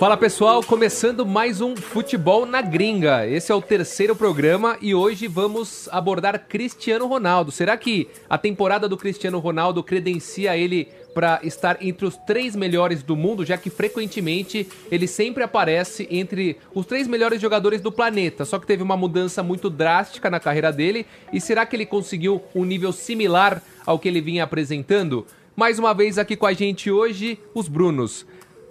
Fala 0.00 0.16
pessoal, 0.16 0.62
começando 0.62 1.26
mais 1.26 1.60
um 1.60 1.76
Futebol 1.76 2.46
na 2.46 2.62
Gringa. 2.62 3.26
Esse 3.28 3.52
é 3.52 3.54
o 3.54 3.60
terceiro 3.60 4.16
programa 4.16 4.78
e 4.80 4.94
hoje 4.94 5.28
vamos 5.28 5.90
abordar 5.92 6.46
Cristiano 6.48 7.06
Ronaldo. 7.06 7.52
Será 7.52 7.76
que 7.76 8.08
a 8.26 8.38
temporada 8.38 8.88
do 8.88 8.96
Cristiano 8.96 9.38
Ronaldo 9.38 9.84
credencia 9.84 10.56
ele 10.56 10.88
para 11.12 11.38
estar 11.42 11.76
entre 11.82 12.06
os 12.06 12.16
três 12.16 12.56
melhores 12.56 13.02
do 13.02 13.14
mundo, 13.14 13.44
já 13.44 13.58
que 13.58 13.68
frequentemente 13.68 14.66
ele 14.90 15.06
sempre 15.06 15.42
aparece 15.42 16.08
entre 16.10 16.56
os 16.74 16.86
três 16.86 17.06
melhores 17.06 17.38
jogadores 17.38 17.82
do 17.82 17.92
planeta. 17.92 18.46
Só 18.46 18.58
que 18.58 18.66
teve 18.66 18.82
uma 18.82 18.96
mudança 18.96 19.42
muito 19.42 19.68
drástica 19.68 20.30
na 20.30 20.40
carreira 20.40 20.72
dele. 20.72 21.04
E 21.30 21.38
será 21.42 21.66
que 21.66 21.76
ele 21.76 21.84
conseguiu 21.84 22.42
um 22.54 22.64
nível 22.64 22.90
similar 22.90 23.62
ao 23.84 23.98
que 23.98 24.08
ele 24.08 24.22
vinha 24.22 24.44
apresentando? 24.44 25.26
Mais 25.54 25.78
uma 25.78 25.92
vez 25.92 26.16
aqui 26.16 26.36
com 26.36 26.46
a 26.46 26.54
gente 26.54 26.90
hoje, 26.90 27.38
os 27.54 27.68
Brunos. 27.68 28.24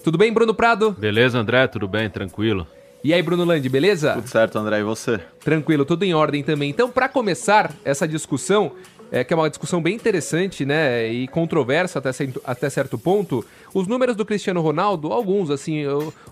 Tudo 0.10 0.18
bem, 0.18 0.34
Bruno 0.34 0.56
Prado? 0.56 0.90
Beleza, 0.98 1.38
André? 1.38 1.68
Tudo 1.68 1.88
bem? 1.88 2.10
Tranquilo? 2.10 2.66
E 3.04 3.14
aí, 3.14 3.22
Bruno 3.22 3.46
Landi, 3.46 3.70
beleza? 3.70 4.14
Tudo 4.14 4.28
certo, 4.28 4.58
André, 4.58 4.80
e 4.80 4.84
você? 4.84 5.20
Tranquilo, 5.40 5.86
tudo 5.86 6.02
em 6.02 6.16
ordem 6.16 6.42
também. 6.42 6.72
Então, 6.72 6.90
para 6.90 7.08
começar 7.08 7.72
essa 7.86 8.08
discussão, 8.08 8.72
é, 9.12 9.24
que 9.24 9.32
é 9.32 9.38
uma 9.38 9.48
discussão 9.48 9.80
bem 9.80 9.94
interessante, 9.94 10.66
né, 10.66 11.08
e 11.08 11.28
controversa 11.28 12.00
até, 12.00 12.10
até 12.44 12.72
certo 12.72 12.98
ponto, 12.98 13.46
os 13.72 13.86
números 13.86 14.16
do 14.16 14.26
Cristiano 14.26 14.62
Ronaldo, 14.62 15.14
alguns, 15.14 15.52
assim, 15.52 15.84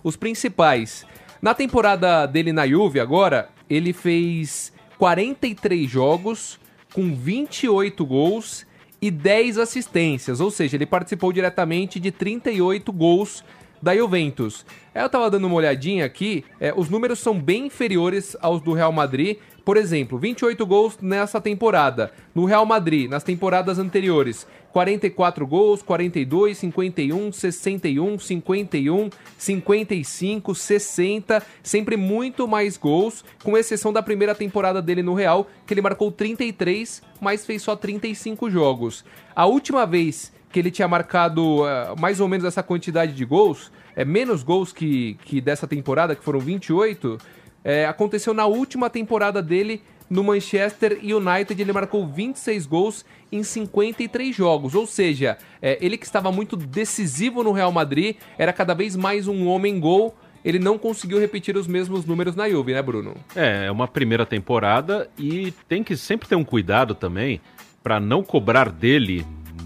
os 0.03 0.15
principais. 0.15 1.05
Na 1.39 1.53
temporada 1.53 2.25
dele 2.25 2.51
na 2.51 2.67
Juve 2.67 2.99
agora, 2.99 3.47
ele 3.69 3.93
fez 3.93 4.73
43 4.97 5.87
jogos 5.87 6.59
com 6.95 7.13
28 7.13 8.03
gols 8.03 8.65
e 8.99 9.11
10 9.11 9.59
assistências, 9.59 10.39
ou 10.39 10.49
seja, 10.49 10.75
ele 10.75 10.87
participou 10.87 11.31
diretamente 11.31 11.99
de 11.99 12.09
38 12.09 12.91
gols 12.91 13.43
da 13.81 13.95
Juventus. 13.95 14.65
É, 14.93 15.03
eu 15.03 15.09
tava 15.09 15.29
dando 15.29 15.45
uma 15.45 15.55
olhadinha 15.55 16.05
aqui, 16.05 16.43
é, 16.59 16.73
os 16.75 16.89
números 16.89 17.19
são 17.19 17.39
bem 17.39 17.67
inferiores 17.67 18.35
aos 18.41 18.61
do 18.61 18.73
Real 18.73 18.91
Madrid. 18.91 19.37
Por 19.63 19.75
exemplo, 19.75 20.17
28 20.17 20.65
gols 20.65 20.97
nessa 21.01 21.41
temporada. 21.41 22.11
No 22.33 22.45
Real 22.45 22.65
Madrid, 22.65 23.09
nas 23.09 23.23
temporadas 23.23 23.77
anteriores, 23.77 24.47
44 24.71 25.45
gols, 25.45 25.81
42, 25.81 26.57
51, 26.57 27.31
61, 27.31 28.19
51, 28.19 29.09
55, 29.37 30.55
60, 30.55 31.43
sempre 31.63 31.97
muito 31.97 32.47
mais 32.47 32.77
gols, 32.77 33.25
com 33.43 33.57
exceção 33.57 33.91
da 33.91 34.03
primeira 34.03 34.33
temporada 34.33 34.81
dele 34.81 35.03
no 35.03 35.13
Real, 35.13 35.47
que 35.65 35.73
ele 35.73 35.81
marcou 35.81 36.11
33, 36.11 37.01
mas 37.19 37.45
fez 37.45 37.61
só 37.61 37.75
35 37.75 38.49
jogos. 38.49 39.03
A 39.35 39.45
última 39.45 39.85
vez 39.85 40.31
que 40.57 40.61
ele 40.61 40.71
tinha 40.71 40.87
marcado 40.87 41.61
uh, 41.61 41.99
mais 41.99 42.19
ou 42.19 42.27
menos 42.27 42.43
essa 42.43 42.63
quantidade 42.63 43.13
de 43.13 43.23
gols, 43.23 43.71
é 43.95 44.03
menos 44.03 44.41
gols 44.41 44.73
que, 44.73 45.15
que 45.23 45.39
dessa 45.39 45.67
temporada, 45.67 46.15
que 46.15 46.23
foram 46.23 46.39
28, 46.39 47.19
é, 47.63 47.85
aconteceu 47.85 48.33
na 48.33 48.47
última 48.47 48.89
temporada 48.89 49.39
dele 49.39 49.83
no 50.09 50.23
Manchester 50.23 50.99
United. 51.03 51.61
Ele 51.61 51.71
marcou 51.71 52.07
26 52.07 52.65
gols 52.65 53.05
em 53.31 53.43
53 53.43 54.35
jogos, 54.35 54.73
ou 54.73 54.87
seja, 54.87 55.37
é, 55.61 55.77
ele 55.79 55.95
que 55.95 56.05
estava 56.05 56.31
muito 56.31 56.57
decisivo 56.57 57.43
no 57.43 57.51
Real 57.51 57.71
Madrid, 57.71 58.15
era 58.35 58.51
cada 58.51 58.73
vez 58.73 58.95
mais 58.95 59.27
um 59.27 59.47
homem-gol. 59.47 60.15
Ele 60.43 60.57
não 60.57 60.79
conseguiu 60.79 61.19
repetir 61.19 61.55
os 61.55 61.67
mesmos 61.67 62.03
números 62.03 62.35
na 62.35 62.49
Juve, 62.49 62.73
né, 62.73 62.81
Bruno? 62.81 63.13
É, 63.35 63.67
é 63.67 63.71
uma 63.71 63.87
primeira 63.87 64.25
temporada 64.25 65.07
e 65.19 65.53
tem 65.69 65.83
que 65.83 65.95
sempre 65.95 66.27
ter 66.27 66.35
um 66.35 66.43
cuidado 66.43 66.95
também 66.95 67.39
para 67.83 67.99
não 67.99 68.23
cobrar 68.23 68.71
dele 68.71 69.23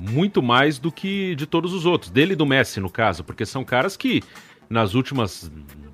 muito 0.10 0.42
mais 0.42 0.80
do 0.80 0.92
que 0.92 1.36
de 1.36 1.46
todos 1.46 1.74
os 1.74 1.86
outros, 1.86 2.10
dele 2.10 2.34
e 2.34 2.36
do 2.36 2.46
Messi 2.46 2.80
no 2.80 2.90
caso, 2.90 3.24
porque 3.24 3.46
são 3.46 3.64
caras 3.64 3.96
que 3.96 4.24
nas 4.68 4.96
últimas 4.96 5.52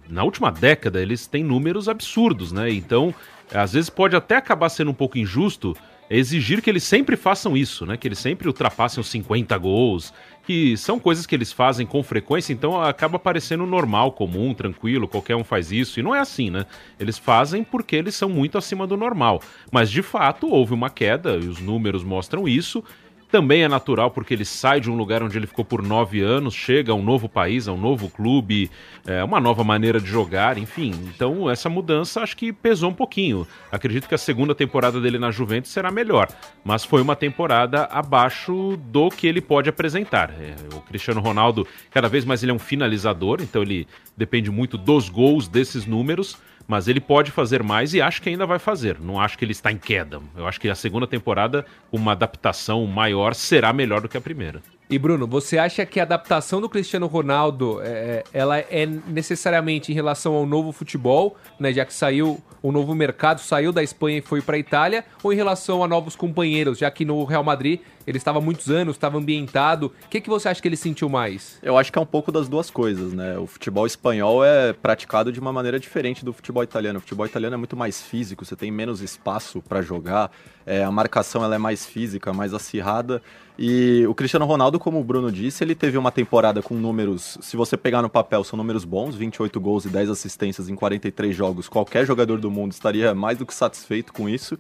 na 0.08 0.24
última 0.24 0.50
década 0.50 1.02
eles 1.02 1.28
têm 1.28 1.44
números 1.44 1.90
absurdos, 1.90 2.54
né? 2.54 2.72
Então, 2.72 3.14
às 3.54 3.74
vezes 3.74 3.90
pode 3.90 4.16
até 4.16 4.38
acabar 4.38 4.70
sendo 4.70 4.92
um 4.92 4.94
pouco 4.94 5.18
injusto 5.18 5.76
exigir 6.10 6.62
que 6.62 6.70
eles 6.70 6.84
sempre 6.84 7.18
façam 7.18 7.58
isso, 7.58 7.86
né? 7.86 7.98
Que 7.98 8.08
eles 8.08 8.20
sempre 8.20 8.48
ultrapassem 8.48 9.02
os 9.02 9.10
50 9.10 9.58
gols, 9.58 10.14
que 10.46 10.78
são 10.78 11.00
coisas 11.00 11.26
que 11.26 11.36
eles 11.36 11.52
fazem 11.52 11.86
com 11.86 12.02
frequência, 12.02 12.54
então 12.54 12.82
acaba 12.82 13.20
parecendo 13.20 13.66
normal, 13.66 14.14
comum, 14.14 14.54
tranquilo, 14.54 15.08
qualquer 15.08 15.36
um 15.36 15.44
faz 15.44 15.72
isso, 15.72 16.00
e 16.00 16.04
não 16.04 16.16
é 16.16 16.20
assim, 16.20 16.50
né? 16.50 16.66
Eles 16.98 17.18
fazem 17.18 17.62
porque 17.64 17.98
eles 17.98 18.16
são 18.16 18.30
muito 18.30 18.58
acima 18.58 18.88
do 18.88 18.96
normal. 18.96 19.42
Mas 19.70 19.92
de 19.92 20.02
fato 20.02 20.48
houve 20.48 20.74
uma 20.74 20.90
queda, 20.90 21.36
e 21.36 21.48
os 21.48 21.60
números 21.60 22.04
mostram 22.06 22.48
isso, 22.48 22.82
também 23.30 23.64
é 23.64 23.68
natural 23.68 24.12
porque 24.12 24.34
ele 24.34 24.46
sai 24.46 24.80
de 24.80 24.90
um 24.90 24.96
lugar 24.96 25.22
onde 25.22 25.38
ele 25.38 25.48
ficou 25.48 25.66
por 25.66 25.82
nove 25.82 26.22
anos, 26.22 26.54
chega 26.54 26.92
a 26.92 26.96
um 26.96 27.04
novo 27.04 27.28
país, 27.28 27.68
a 27.68 27.74
um 27.74 27.78
novo 27.78 28.10
clube, 28.10 28.72
é, 29.06 29.24
uma 29.24 29.40
nova 29.40 29.64
maneira 29.64 30.00
de 30.00 30.08
jogar, 30.08 30.58
enfim. 30.58 30.92
Então 31.14 31.50
essa 31.50 31.70
mudança 31.70 32.22
acho 32.22 32.36
que 32.38 32.54
pesou 32.54 32.90
um 32.90 32.94
pouquinho. 32.94 33.48
Acredito 33.72 34.08
que 34.08 34.16
a 34.16 34.18
segunda 34.18 34.56
temporada 34.56 35.00
dele 35.02 35.20
na 35.20 35.32
Juventus 35.32 35.72
será 35.72 35.92
melhor, 35.92 36.28
mas 36.64 36.84
foi 36.84 37.02
uma 37.02 37.16
temporada 37.16 37.84
abaixo 37.86 38.78
do 38.78 39.10
que 39.10 39.28
ele 39.28 39.42
pode 39.42 39.70
apresentar. 39.70 40.30
É, 40.32 40.56
o 40.76 40.82
Cristiano 40.82 41.22
Ronaldo, 41.22 41.68
cada 41.92 42.08
vez 42.08 42.24
mais 42.26 42.44
ele 42.44 42.52
é 42.52 42.56
um 42.56 42.60
finalizador, 42.60 43.40
então 43.42 43.62
ele 43.62 43.88
depende 44.16 44.50
muito 44.50 44.78
dos 44.78 45.10
gols 45.10 45.48
desses 45.48 45.86
números 45.86 46.38
mas 46.68 46.88
ele 46.88 47.00
pode 47.00 47.32
fazer 47.32 47.64
mais 47.64 47.94
e 47.94 48.02
acho 48.02 48.22
que 48.22 48.30
ainda 48.30 48.46
vai 48.46 48.60
fazer. 48.60 49.00
Não 49.00 49.20
acho 49.20 49.38
que 49.38 49.46
ele 49.46 49.54
está 49.54 49.72
em 49.72 49.78
queda. 49.78 50.22
Eu 50.36 50.48
acho 50.48 50.60
que 50.60 50.70
a 50.70 50.76
segunda 50.76 51.08
temporada, 51.08 51.66
uma 51.92 52.12
adaptação 52.12 52.86
maior, 52.86 53.34
será 53.34 53.72
melhor 53.72 54.02
do 54.02 54.10
que 54.10 54.18
a 54.18 54.22
primeira. 54.22 54.62
E 54.90 54.98
Bruno, 54.98 55.28
você 55.28 55.58
acha 55.58 55.86
que 55.86 56.00
a 56.00 56.04
adaptação 56.04 56.62
do 56.62 56.70
Cristiano 56.70 57.08
Ronaldo 57.08 57.82
é, 57.82 57.88
é, 57.88 58.24
ela 58.32 58.58
é 58.58 58.86
necessariamente 58.86 59.92
em 59.92 59.96
relação 59.96 60.34
ao 60.34 60.46
novo 60.46 60.72
futebol, 60.72 61.36
né, 61.60 61.74
já 61.74 61.84
que 61.84 61.94
saiu 61.94 62.42
o 62.62 62.72
novo 62.72 62.96
mercado, 62.96 63.42
saiu 63.42 63.74
da 63.74 63.84
Espanha 63.84 64.20
e 64.20 64.22
foi 64.22 64.42
para 64.42 64.56
a 64.56 64.60
Itália, 64.60 65.04
ou 65.22 65.34
em 65.34 65.36
relação 65.36 65.84
a 65.84 65.88
novos 65.90 66.16
companheiros, 66.16 66.78
já 66.78 66.90
que 66.90 67.04
no 67.04 67.24
Real 67.26 67.44
Madrid 67.44 67.82
ele 68.08 68.18
estava 68.18 68.40
há 68.40 68.42
muitos 68.42 68.70
anos, 68.70 68.96
estava 68.96 69.18
ambientado. 69.18 69.94
O 70.06 70.10
que, 70.10 70.22
que 70.22 70.30
você 70.30 70.48
acha 70.48 70.62
que 70.62 70.68
ele 70.68 70.78
sentiu 70.78 71.10
mais? 71.10 71.60
Eu 71.62 71.78
acho 71.78 71.92
que 71.92 72.00
é 72.00 72.02
um 72.02 72.06
pouco 72.06 72.32
das 72.32 72.48
duas 72.48 72.72
coisas, 72.72 73.12
né? 73.12 73.38
O 73.38 73.46
futebol 73.46 73.86
espanhol 73.86 74.46
é 74.46 74.72
praticado 74.72 75.30
de 75.30 75.42
uma 75.42 75.52
maneira 75.52 75.78
diferente 75.78 76.24
do 76.24 76.32
futebol 76.32 76.64
italiano. 76.64 77.00
O 77.00 77.02
futebol 77.02 77.26
italiano 77.26 77.56
é 77.56 77.58
muito 77.58 77.76
mais 77.76 78.02
físico, 78.02 78.46
você 78.46 78.56
tem 78.56 78.72
menos 78.72 79.02
espaço 79.02 79.62
para 79.62 79.82
jogar, 79.82 80.32
é, 80.66 80.86
a 80.86 80.92
marcação 80.92 81.44
ela 81.44 81.56
é 81.56 81.58
mais 81.58 81.86
física, 81.86 82.32
mais 82.32 82.54
acirrada. 82.54 83.22
E 83.60 84.06
o 84.08 84.16
Cristiano 84.16 84.46
Ronaldo, 84.46 84.80
como 84.80 85.00
o 85.00 85.04
Bruno 85.04 85.30
disse, 85.30 85.64
ele 85.64 85.76
teve 85.76 85.98
uma 85.98 86.12
temporada 86.12 86.62
com 86.62 86.76
números, 86.76 87.38
se 87.42 87.58
você 87.58 87.76
pegar 87.76 88.02
no 88.02 88.10
papel, 88.10 88.44
são 88.44 88.56
números 88.56 88.86
bons, 88.86 89.16
28 89.16 89.60
gols 89.60 89.84
e 89.84 89.90
10 89.90 90.12
assistências 90.12 90.70
em 90.70 90.76
43 90.76 91.36
jogos. 91.36 91.68
Qualquer 91.68 92.06
jogador 92.06 92.40
do 92.40 92.50
mundo 92.50 92.72
estaria 92.72 93.14
mais 93.14 93.38
do 93.38 93.46
que 93.46 93.54
satisfeito 93.54 94.14
com 94.14 94.30
isso. 94.30 94.58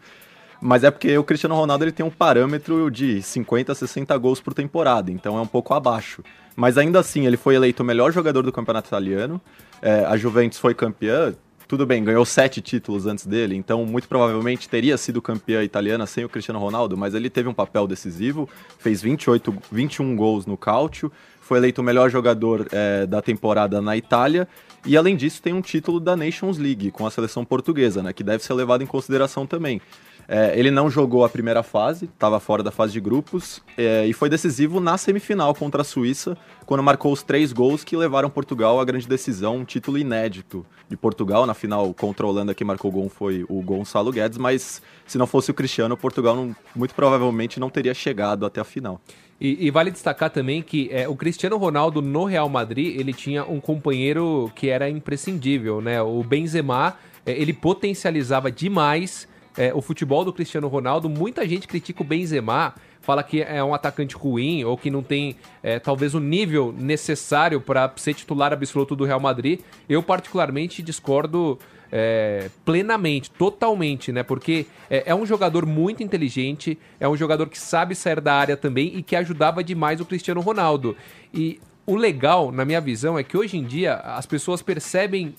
Mas 0.61 0.83
é 0.83 0.91
porque 0.91 1.17
o 1.17 1.23
Cristiano 1.23 1.55
Ronaldo 1.55 1.83
ele 1.83 1.91
tem 1.91 2.05
um 2.05 2.09
parâmetro 2.09 2.89
de 2.89 3.21
50 3.21 3.71
a 3.71 3.75
60 3.75 4.17
gols 4.17 4.39
por 4.39 4.53
temporada, 4.53 5.11
então 5.11 5.37
é 5.37 5.41
um 5.41 5.47
pouco 5.47 5.73
abaixo. 5.73 6.23
Mas 6.55 6.77
ainda 6.77 6.99
assim, 6.99 7.27
ele 7.27 7.37
foi 7.37 7.55
eleito 7.55 7.83
o 7.83 7.85
melhor 7.85 8.11
jogador 8.11 8.41
do 8.41 8.51
campeonato 8.51 8.87
italiano. 8.87 9.39
É, 9.81 10.05
a 10.05 10.17
Juventus 10.17 10.57
foi 10.57 10.73
campeã, 10.73 11.35
tudo 11.67 11.85
bem, 11.85 12.03
ganhou 12.03 12.25
sete 12.25 12.61
títulos 12.61 13.05
antes 13.05 13.27
dele, 13.27 13.55
então 13.55 13.85
muito 13.85 14.07
provavelmente 14.07 14.69
teria 14.69 14.97
sido 14.97 15.21
campeã 15.21 15.61
italiana 15.61 16.05
sem 16.07 16.23
o 16.23 16.29
Cristiano 16.29 16.59
Ronaldo, 16.59 16.97
mas 16.97 17.13
ele 17.13 17.29
teve 17.29 17.49
um 17.49 17.53
papel 17.53 17.85
decisivo, 17.85 18.49
fez 18.79 19.01
28, 19.01 19.53
21 19.71 20.15
gols 20.15 20.45
no 20.45 20.55
Cálcio, 20.55 21.11
foi 21.41 21.57
eleito 21.57 21.81
o 21.81 21.83
melhor 21.83 22.09
jogador 22.09 22.67
é, 22.71 23.05
da 23.05 23.21
temporada 23.21 23.81
na 23.81 23.97
Itália, 23.97 24.47
e 24.85 24.95
além 24.95 25.15
disso 25.15 25.41
tem 25.41 25.53
um 25.53 25.61
título 25.61 25.99
da 25.99 26.15
Nations 26.15 26.57
League 26.57 26.89
com 26.89 27.05
a 27.05 27.11
seleção 27.11 27.43
portuguesa, 27.43 28.01
né, 28.01 28.13
que 28.13 28.23
deve 28.23 28.43
ser 28.43 28.53
levado 28.53 28.81
em 28.81 28.87
consideração 28.87 29.45
também. 29.45 29.81
É, 30.27 30.59
ele 30.59 30.69
não 30.69 30.89
jogou 30.89 31.23
a 31.23 31.29
primeira 31.29 31.63
fase, 31.63 32.05
estava 32.05 32.37
fora 32.39 32.61
da 32.61 32.69
fase 32.69 32.91
de 32.91 32.99
grupos, 32.99 33.61
é, 33.77 34.05
e 34.05 34.11
foi 34.11 34.29
decisivo 34.29 34.81
na 34.81 34.97
semifinal 34.97 35.55
contra 35.55 35.81
a 35.81 35.85
Suíça, 35.85 36.37
quando 36.65 36.83
marcou 36.83 37.13
os 37.13 37.23
três 37.23 37.53
gols 37.53 37.85
que 37.85 37.95
levaram 37.95 38.29
Portugal 38.29 38.77
à 38.77 38.83
grande 38.83 39.07
decisão, 39.07 39.55
um 39.55 39.63
título 39.63 39.97
inédito 39.97 40.65
de 40.89 40.97
Portugal. 40.97 41.45
Na 41.45 41.53
final 41.53 41.93
contra 41.93 42.25
a 42.25 42.29
Holanda, 42.29 42.53
quem 42.53 42.67
marcou 42.67 42.91
o 42.91 42.93
gol 42.93 43.09
foi 43.09 43.45
o 43.47 43.61
Gonçalo 43.61 44.11
Guedes, 44.11 44.37
mas 44.37 44.81
se 45.05 45.17
não 45.17 45.25
fosse 45.25 45.49
o 45.49 45.53
Cristiano, 45.53 45.95
Portugal 45.95 46.35
não, 46.35 46.53
muito 46.75 46.93
provavelmente 46.93 47.57
não 47.57 47.69
teria 47.69 47.93
chegado 47.93 48.45
até 48.45 48.59
a 48.59 48.65
final. 48.65 48.99
E, 49.39 49.67
e, 49.67 49.71
vale 49.71 49.91
destacar 49.91 50.31
também 50.31 50.63
que 50.63 50.89
é, 50.91 51.07
o 51.07 51.15
Cristiano 51.15 51.57
Ronaldo 51.57 52.01
no 52.01 52.25
Real 52.25 52.49
Madrid 52.49 52.99
ele 52.99 53.13
tinha 53.13 53.45
um 53.45 53.59
companheiro 53.59 54.51
que 54.55 54.67
era 54.67 54.89
imprescindível, 54.89 55.79
né? 55.79 56.01
O 56.01 56.23
Benzema 56.23 56.95
é, 57.23 57.39
ele 57.39 57.53
potencializava 57.53 58.51
demais 58.51 59.27
é, 59.57 59.73
o 59.73 59.81
futebol 59.81 60.23
do 60.23 60.31
Cristiano 60.31 60.67
Ronaldo. 60.67 61.09
Muita 61.09 61.47
gente 61.47 61.67
critica 61.67 62.01
o 62.01 62.05
Benzema, 62.05 62.75
fala 63.01 63.23
que 63.23 63.41
é 63.41 63.63
um 63.63 63.73
atacante 63.73 64.15
ruim 64.15 64.63
ou 64.63 64.77
que 64.77 64.91
não 64.91 65.01
tem 65.01 65.35
é, 65.63 65.79
talvez 65.79 66.13
o 66.13 66.19
nível 66.19 66.73
necessário 66.77 67.59
para 67.59 67.91
ser 67.95 68.13
titular 68.13 68.53
absoluto 68.53 68.95
do 68.95 69.05
Real 69.05 69.19
Madrid. 69.19 69.61
Eu, 69.89 70.03
particularmente, 70.03 70.81
discordo 70.81 71.57
é, 71.91 72.49
plenamente, 72.65 73.31
totalmente, 73.31 74.11
né? 74.11 74.23
Porque 74.23 74.65
é, 74.89 75.03
é, 75.07 75.15
um 75.15 75.25
jogador 75.25 75.65
muito 75.65 76.03
inteligente, 76.03 76.77
é 76.99 77.07
um 77.07 77.15
jogador 77.15 77.47
que 77.49 77.57
sabe 77.57 77.95
sair 77.95 78.19
da 78.19 78.33
área 78.33 78.57
também 78.57 78.95
e 78.95 79.01
que 79.01 79.15
ajudava 79.15 79.63
demais 79.63 80.01
o 80.01 80.05
Cristiano 80.05 80.41
Ronaldo. 80.41 80.95
E 81.33 81.59
o 81.85 81.95
legal, 81.95 82.51
na 82.51 82.65
minha 82.65 82.81
visão, 82.81 83.17
é 83.17 83.23
que 83.23 83.37
hoje 83.37 83.57
em 83.57 83.63
dia 83.63 83.95
as 83.95 84.25
pessoas 84.25 84.61
percebem 84.61 85.33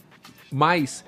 mais 0.50 1.05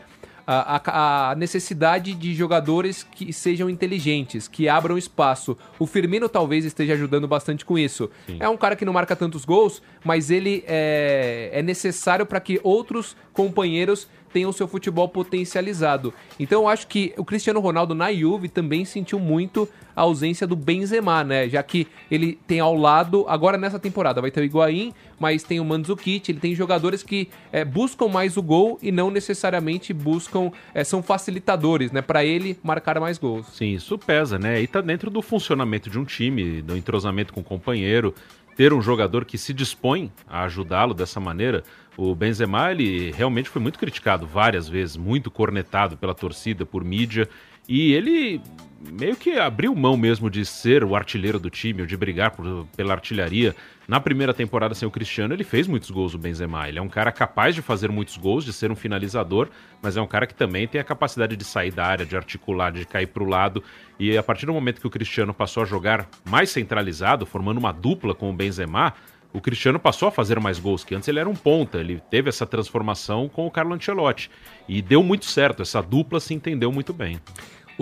a, 0.53 1.31
a, 1.31 1.35
necessidade 1.37 2.13
de 2.13 2.35
jogadores 2.35 3.05
que 3.05 3.33
sejam 3.33 3.71
inteligentes, 3.71 4.49
que 4.49 4.69
abram 4.69 4.99
espaço. 4.99 5.57
O 5.79 5.87
Firmino 5.87 6.29
talvez 6.29 6.65
esteja 6.65 6.95
ajudando 6.95 7.29
bastante 7.29 7.65
com 7.65 7.79
isso. 7.79 8.11
Sim. 8.27 8.39
É 8.41 8.49
um 8.49 8.57
cara 8.57 8.75
que 8.75 8.85
não 8.85 8.93
marca 8.93 9.15
tantos 9.15 9.45
gols, 9.45 9.81
mas 10.05 10.31
ele 10.31 10.65
é, 10.67 11.51
é 11.53 11.63
necessário 11.63 12.27
para 12.27 12.41
que 12.41 12.61
outros 12.65 13.17
companheiros 13.33 14.09
tenham 14.33 14.51
o 14.51 14.53
seu 14.53 14.67
futebol 14.69 15.09
potencializado. 15.09 16.13
Então 16.39 16.63
eu 16.63 16.69
acho 16.69 16.87
que 16.87 17.13
o 17.17 17.25
Cristiano 17.25 17.61
Ronaldo 17.61 17.95
na 17.95 18.13
Juve 18.13 18.49
também 18.49 18.85
sentiu 18.85 19.19
muito 19.19 19.69
a 19.95 20.03
ausência 20.03 20.47
do 20.47 20.57
Benzema, 20.57 21.23
né? 21.25 21.49
Já 21.49 21.63
que 21.63 21.87
ele 22.11 22.39
tem 22.47 22.61
ao 22.61 22.75
lado, 22.75 23.25
agora 23.29 23.59
nessa 23.59 23.79
temporada 23.79 24.21
vai 24.21 24.31
ter 24.31 24.41
o 24.41 24.45
Higuaín, 24.45 24.93
mas 25.19 25.43
tem 25.43 25.61
o 25.61 25.65
Mandzukic, 25.65 26.31
ele 26.31 26.41
tem 26.41 26.55
jogadores 26.55 27.03
que 27.03 27.29
é, 27.53 27.65
buscam 27.65 28.09
mais 28.09 28.37
o 28.37 28.43
gol 28.43 28.79
e 28.81 28.91
não 28.91 29.11
necessariamente 29.11 29.93
buscam, 29.93 30.51
é, 30.73 30.85
são 30.85 31.03
facilitadores, 31.03 31.93
né? 31.93 32.01
Para 32.01 32.25
ele 32.25 32.59
marcar 32.63 32.99
mais 33.01 33.19
gols. 33.19 33.47
Sim, 33.49 33.75
isso 33.75 33.99
pesa, 33.99 34.39
né? 34.39 34.61
E 34.63 34.67
tá 34.67 34.81
dentro 34.81 35.11
do 35.11 35.21
funcionamento 35.21 35.91
de 35.91 35.99
um 35.99 36.05
time, 36.05 36.63
do 36.63 36.77
entrosamento 36.77 37.33
com 37.33 37.41
o 37.41 37.45
companheiro 37.45 38.15
ter 38.57 38.75
um 38.75 38.83
jogador 38.83 39.25
que 39.25 39.39
se 39.39 39.55
dispõe 39.55 40.13
a 40.29 40.43
ajudá-lo 40.43 40.93
dessa 40.93 41.19
maneira. 41.19 41.65
O 41.97 42.15
Benzema, 42.15 42.71
ele 42.71 43.11
realmente 43.13 43.49
foi 43.49 43.61
muito 43.61 43.79
criticado 43.79 44.27
várias 44.27 44.69
vezes, 44.69 44.97
muito 44.97 45.31
cornetado 45.31 45.97
pela 45.97 46.15
torcida, 46.15 46.65
por 46.65 46.85
mídia, 46.85 47.29
e 47.69 47.93
ele 47.93 48.41
meio 48.81 49.15
que 49.15 49.39
abriu 49.39 49.75
mão 49.75 49.97
mesmo 49.97 50.31
de 50.31 50.45
ser 50.45 50.83
o 50.83 50.97
artilheiro 50.97 51.39
do 51.39 51.51
time, 51.51 51.83
ou 51.83 51.87
de 51.87 51.97
brigar 51.97 52.31
por, 52.31 52.67
pela 52.77 52.95
artilharia. 52.95 53.55
Na 53.87 54.01
primeira 54.01 54.33
temporada 54.33 54.75
sem 54.75 54.89
o 54.89 54.91
Cristiano, 54.91 55.35
ele 55.35 55.45
fez 55.45 55.67
muitos 55.67 55.91
gols, 55.91 56.15
o 56.15 56.19
Benzema. 56.19 56.69
Ele 56.69 56.79
é 56.79 56.83
um 56.83 56.89
cara 56.89 57.13
capaz 57.13 57.55
de 57.55 57.61
fazer 57.61 57.91
muitos 57.91 58.17
gols, 58.17 58.45
de 58.45 58.53
ser 58.53 58.71
um 58.71 58.77
finalizador, 58.77 59.49
mas 59.83 59.97
é 59.97 60.01
um 60.01 60.07
cara 60.07 60.27
que 60.27 60.35
também 60.35 60.67
tem 60.67 60.81
a 60.81 60.85
capacidade 60.85 61.37
de 61.37 61.45
sair 61.45 61.71
da 61.71 61.85
área, 61.85 62.07
de 62.07 62.17
articular, 62.17 62.73
de 62.73 62.87
cair 62.87 63.09
para 63.09 63.23
o 63.23 63.29
lado. 63.29 63.63
E 63.99 64.17
a 64.17 64.23
partir 64.23 64.47
do 64.47 64.53
momento 64.53 64.81
que 64.81 64.87
o 64.87 64.91
Cristiano 64.91 65.35
passou 65.35 65.63
a 65.63 65.67
jogar 65.67 66.09
mais 66.25 66.51
centralizado, 66.51 67.27
formando 67.27 67.59
uma 67.59 67.73
dupla 67.73 68.15
com 68.15 68.31
o 68.31 68.33
Benzema, 68.33 68.95
o 69.33 69.41
Cristiano 69.41 69.79
passou 69.79 70.09
a 70.09 70.11
fazer 70.11 70.41
mais 70.41 70.59
gols, 70.59 70.85
que 70.85 70.95
antes 70.95 71.09
ele 71.09 71.21
era 71.21 71.29
um 71.29 71.35
ponta, 71.35 71.79
ele 71.79 72.03
teve 72.11 72.29
essa 72.29 72.47
transformação 72.47 73.29
com 73.29 73.47
o 73.47 73.51
Carlo 73.51 73.75
Ancelotti. 73.75 74.31
E 74.69 74.83
deu 74.83 75.03
muito 75.03 75.27
certo, 75.27 75.63
essa 75.63 75.81
dupla 75.81 76.19
se 76.21 76.35
entendeu 76.35 76.73
muito 76.73 76.93
bem. 76.93 77.21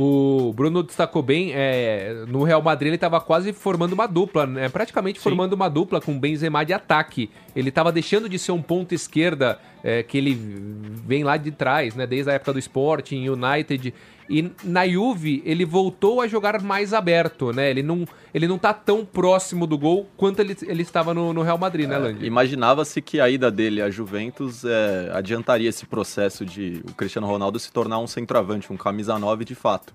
O 0.01 0.53
Bruno 0.53 0.85
destacou 0.85 1.23
bem, 1.23 1.51
é, 1.53 2.25
no 2.29 2.45
Real 2.45 2.63
Madrid 2.63 2.89
ele 2.89 2.95
estava 2.95 3.21
quase 3.21 3.53
formando 3.53 3.95
uma 3.95 4.07
dupla, 4.07 4.47
né? 4.47 4.69
praticamente 4.69 5.19
Sim. 5.19 5.25
formando 5.25 5.55
uma 5.55 5.69
dupla 5.69 6.01
com 6.01 6.17
Benzema 6.17 6.65
de 6.65 6.73
ataque. 6.73 7.29
Ele 7.57 7.71
estava 7.71 7.91
deixando 7.91 8.29
de 8.29 8.39
ser 8.39 8.53
um 8.53 8.63
ponto 8.63 8.95
esquerda 8.95 9.59
é, 9.83 10.05
que 10.05 10.17
ele 10.17 10.39
vem 11.05 11.25
lá 11.25 11.37
de 11.37 11.51
trás, 11.51 11.97
né? 11.97 12.07
desde 12.07 12.31
a 12.31 12.35
época 12.35 12.53
do 12.53 12.61
Sporting, 12.61 13.29
United. 13.29 13.93
E 14.29 14.53
na 14.63 14.87
Juve, 14.87 15.43
ele 15.45 15.65
voltou 15.65 16.21
a 16.21 16.27
jogar 16.27 16.61
mais 16.61 16.93
aberto, 16.93 17.53
né? 17.53 17.71
Ele 17.71 17.83
não, 17.83 18.07
ele 18.35 18.47
não 18.47 18.59
tá 18.59 18.75
tão 18.75 19.05
próximo 19.05 19.67
do 19.67 19.79
gol 19.79 20.07
quanto 20.17 20.41
ele, 20.41 20.57
ele 20.63 20.83
estava 20.83 21.15
no, 21.15 21.33
no 21.33 21.43
Real 21.43 21.57
Madrid, 21.57 21.89
né, 21.89 21.95
é, 21.95 21.99
Lange? 21.99 22.27
Imaginava-se 22.27 23.01
que 23.01 23.21
a 23.21 23.29
ida 23.31 23.51
dele 23.51 23.81
à 23.81 23.91
Juventus 23.91 24.65
é, 24.65 25.11
adiantaria 25.15 25.69
esse 25.69 25.87
processo 25.87 26.45
de 26.45 26.83
o 26.89 26.93
Cristiano 26.93 27.27
Ronaldo 27.27 27.59
se 27.59 27.73
tornar 27.73 27.99
um 27.99 28.07
centroavante, 28.07 28.71
um 28.73 28.77
camisa 28.77 29.19
9 29.19 29.45
de 29.45 29.55
fato. 29.55 29.95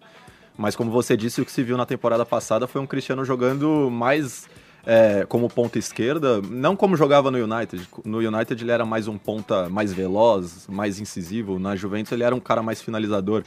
Mas 0.58 0.76
como 0.76 0.92
você 0.92 1.16
disse, 1.16 1.42
o 1.42 1.46
que 1.46 1.52
se 1.52 1.64
viu 1.64 1.78
na 1.78 1.86
temporada 1.86 2.26
passada 2.26 2.68
foi 2.68 2.82
um 2.82 2.88
Cristiano 2.88 3.24
jogando 3.26 3.90
mais 3.92 4.48
é, 4.86 5.26
como 5.28 5.50
ponta 5.50 5.80
esquerda, 5.80 6.42
não 6.42 6.76
como 6.76 6.96
jogava 6.96 7.32
no 7.32 7.38
United. 7.38 7.88
No 8.04 8.18
United 8.20 8.64
ele 8.64 8.72
era 8.72 8.86
mais 8.86 9.08
um 9.08 9.18
ponta 9.18 9.70
mais 9.70 9.94
veloz, 9.94 10.68
mais 10.68 11.00
incisivo. 11.00 11.58
Na 11.60 11.76
Juventus 11.76 12.12
ele 12.12 12.24
era 12.24 12.36
um 12.36 12.40
cara 12.40 12.62
mais 12.62 12.82
finalizador. 12.82 13.44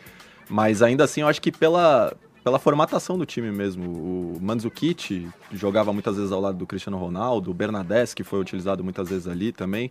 Mas 0.49 0.83
ainda 0.83 1.05
assim, 1.05 1.23
eu 1.23 1.29
acho 1.29 1.41
que 1.41 1.51
pela, 1.51 2.17
pela 2.45 2.59
formatação 2.59 3.19
do 3.19 3.27
time 3.27 3.51
mesmo. 3.51 3.91
O 3.91 4.39
Mandzukic 4.41 5.29
jogava 5.53 5.93
muitas 5.93 6.17
vezes 6.17 6.31
ao 6.31 6.41
lado 6.41 6.57
do 6.57 6.67
Cristiano 6.67 6.97
Ronaldo, 6.97 7.51
o 7.51 7.55
Bernadette, 7.55 8.15
que 8.15 8.23
foi 8.23 8.39
utilizado 8.39 8.85
muitas 8.85 9.09
vezes 9.09 9.27
ali 9.27 9.51
também. 9.51 9.91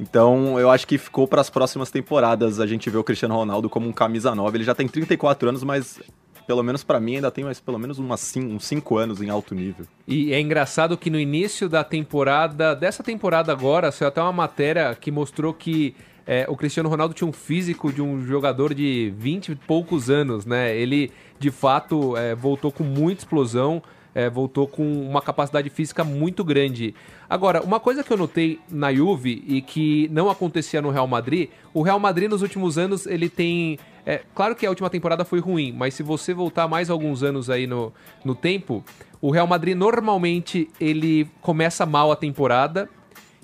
Então, 0.00 0.60
eu 0.60 0.70
acho 0.70 0.86
que 0.86 0.96
ficou 0.96 1.26
para 1.26 1.40
as 1.40 1.50
próximas 1.50 1.90
temporadas 1.90 2.60
a 2.60 2.66
gente 2.66 2.88
ver 2.88 2.98
o 2.98 3.04
Cristiano 3.04 3.34
Ronaldo 3.34 3.68
como 3.68 3.88
um 3.88 3.92
camisa 3.92 4.32
nova. 4.34 4.56
Ele 4.56 4.62
já 4.62 4.74
tem 4.74 4.86
34 4.86 5.48
anos, 5.48 5.64
mas 5.64 6.00
pelo 6.46 6.62
menos 6.62 6.82
para 6.82 7.00
mim 7.00 7.16
ainda 7.16 7.30
tem 7.30 7.44
mais 7.44 7.60
pelo 7.60 7.78
menos 7.78 7.98
umas 7.98 8.34
uns 8.36 8.64
5 8.64 8.96
anos 8.96 9.20
em 9.20 9.28
alto 9.28 9.54
nível. 9.54 9.84
E 10.06 10.32
é 10.32 10.40
engraçado 10.40 10.96
que 10.96 11.10
no 11.10 11.18
início 11.18 11.68
da 11.68 11.84
temporada, 11.84 12.74
dessa 12.74 13.02
temporada 13.02 13.52
agora, 13.52 13.90
saiu 13.90 14.08
até 14.08 14.22
uma 14.22 14.32
matéria 14.32 14.94
que 14.94 15.10
mostrou 15.10 15.52
que 15.52 15.94
é, 16.30 16.44
o 16.46 16.54
Cristiano 16.54 16.90
Ronaldo 16.90 17.14
tinha 17.14 17.26
um 17.26 17.32
físico 17.32 17.90
de 17.90 18.02
um 18.02 18.22
jogador 18.26 18.74
de 18.74 19.10
20 19.16 19.52
e 19.52 19.56
poucos 19.56 20.10
anos, 20.10 20.44
né? 20.44 20.76
Ele, 20.76 21.10
de 21.38 21.50
fato, 21.50 22.14
é, 22.18 22.34
voltou 22.34 22.70
com 22.70 22.84
muita 22.84 23.22
explosão, 23.22 23.82
é, 24.14 24.28
voltou 24.28 24.68
com 24.68 24.82
uma 25.08 25.22
capacidade 25.22 25.70
física 25.70 26.04
muito 26.04 26.44
grande. 26.44 26.94
Agora, 27.30 27.62
uma 27.62 27.80
coisa 27.80 28.04
que 28.04 28.12
eu 28.12 28.16
notei 28.18 28.60
na 28.68 28.92
Juve 28.92 29.42
e 29.48 29.62
que 29.62 30.06
não 30.12 30.28
acontecia 30.28 30.82
no 30.82 30.90
Real 30.90 31.06
Madrid, 31.06 31.48
o 31.72 31.80
Real 31.80 31.98
Madrid 31.98 32.28
nos 32.28 32.42
últimos 32.42 32.76
anos 32.76 33.06
ele 33.06 33.30
tem. 33.30 33.78
É, 34.04 34.20
claro 34.34 34.54
que 34.54 34.66
a 34.66 34.68
última 34.68 34.90
temporada 34.90 35.24
foi 35.24 35.40
ruim, 35.40 35.72
mas 35.72 35.94
se 35.94 36.02
você 36.02 36.34
voltar 36.34 36.68
mais 36.68 36.90
alguns 36.90 37.22
anos 37.22 37.48
aí 37.48 37.66
no, 37.66 37.90
no 38.22 38.34
tempo, 38.34 38.84
o 39.18 39.30
Real 39.30 39.46
Madrid 39.46 39.74
normalmente 39.74 40.68
ele 40.78 41.26
começa 41.40 41.86
mal 41.86 42.12
a 42.12 42.16
temporada 42.16 42.86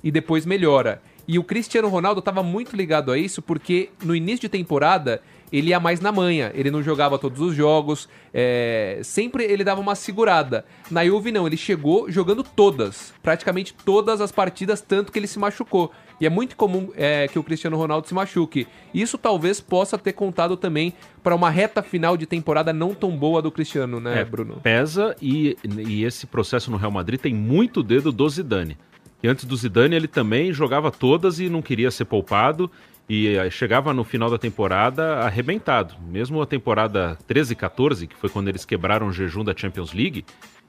e 0.03 0.11
depois 0.11 0.45
melhora. 0.45 1.01
E 1.27 1.39
o 1.39 1.45
Cristiano 1.45 1.89
Ronaldo 1.89 2.19
estava 2.19 2.43
muito 2.43 2.77
ligado 2.77 3.11
a 3.11 3.19
isso 3.19 3.41
porque 3.41 3.91
no 4.03 4.15
início 4.15 4.43
de 4.43 4.49
temporada 4.49 5.23
ele 5.53 5.71
ia 5.71 5.79
mais 5.79 6.01
na 6.01 6.11
manha, 6.11 6.51
ele 6.55 6.71
não 6.71 6.83
jogava 6.83 7.19
todos 7.19 7.41
os 7.41 7.55
jogos, 7.55 8.09
é... 8.33 8.99
sempre 9.05 9.45
ele 9.45 9.63
dava 9.63 9.81
uma 9.81 9.95
segurada. 9.95 10.65
Na 10.91 11.05
Juve 11.05 11.31
não, 11.31 11.47
ele 11.47 11.57
chegou 11.57 12.11
jogando 12.11 12.43
todas, 12.43 13.15
praticamente 13.23 13.73
todas 13.73 14.21
as 14.21 14.33
partidas, 14.33 14.81
tanto 14.81 15.13
que 15.13 15.19
ele 15.19 15.29
se 15.29 15.39
machucou. 15.39 15.93
E 16.21 16.27
é 16.27 16.31
muito 16.31 16.57
comum 16.57 16.91
é, 16.97 17.29
que 17.29 17.39
o 17.39 17.43
Cristiano 17.43 17.77
Ronaldo 17.77 18.07
se 18.07 18.15
machuque. 18.15 18.67
Isso 18.93 19.19
talvez 19.19 19.61
possa 19.61 19.99
ter 19.99 20.13
contado 20.13 20.57
também 20.57 20.93
para 21.23 21.35
uma 21.35 21.51
reta 21.51 21.83
final 21.83 22.17
de 22.17 22.27
temporada 22.27 22.73
não 22.73 22.95
tão 22.95 23.17
boa 23.17 23.43
do 23.43 23.51
Cristiano, 23.51 24.01
né, 24.01 24.21
é, 24.21 24.25
Bruno? 24.25 24.61
Pesa 24.63 25.17
e, 25.21 25.57
e 25.65 26.05
esse 26.05 26.27
processo 26.27 26.71
no 26.71 26.77
Real 26.77 26.93
Madrid 26.93 27.21
tem 27.21 27.35
muito 27.35 27.83
dedo 27.83 28.13
do 28.13 28.29
Zidane. 28.29 28.77
E 29.25 29.27
antes 29.27 29.47
do 29.47 29.57
Zidane, 29.57 29.97
ele 29.97 30.07
também 30.07 30.53
jogava 30.53 30.91
todas 30.91 31.41
e 31.41 31.49
não 31.49 31.63
queria 31.63 31.91
ser 31.91 32.05
poupado. 32.05 32.71
E 33.09 33.29
eh, 33.29 33.49
chegava 33.49 33.95
no 33.95 34.05
final 34.05 34.29
da 34.29 34.37
temporada 34.37 35.21
arrebentado. 35.21 35.95
Mesmo 36.07 36.43
a 36.43 36.47
temporada 36.47 37.17
13 37.27 37.55
e 37.55 37.57
14, 37.57 38.07
que 38.07 38.17
foi 38.17 38.29
quando 38.29 38.49
eles 38.49 38.67
quebraram 38.67 39.09
o 39.09 39.13
jejum 39.15 39.43
da 39.43 39.55
Champions 39.57 39.95
League, 39.95 40.27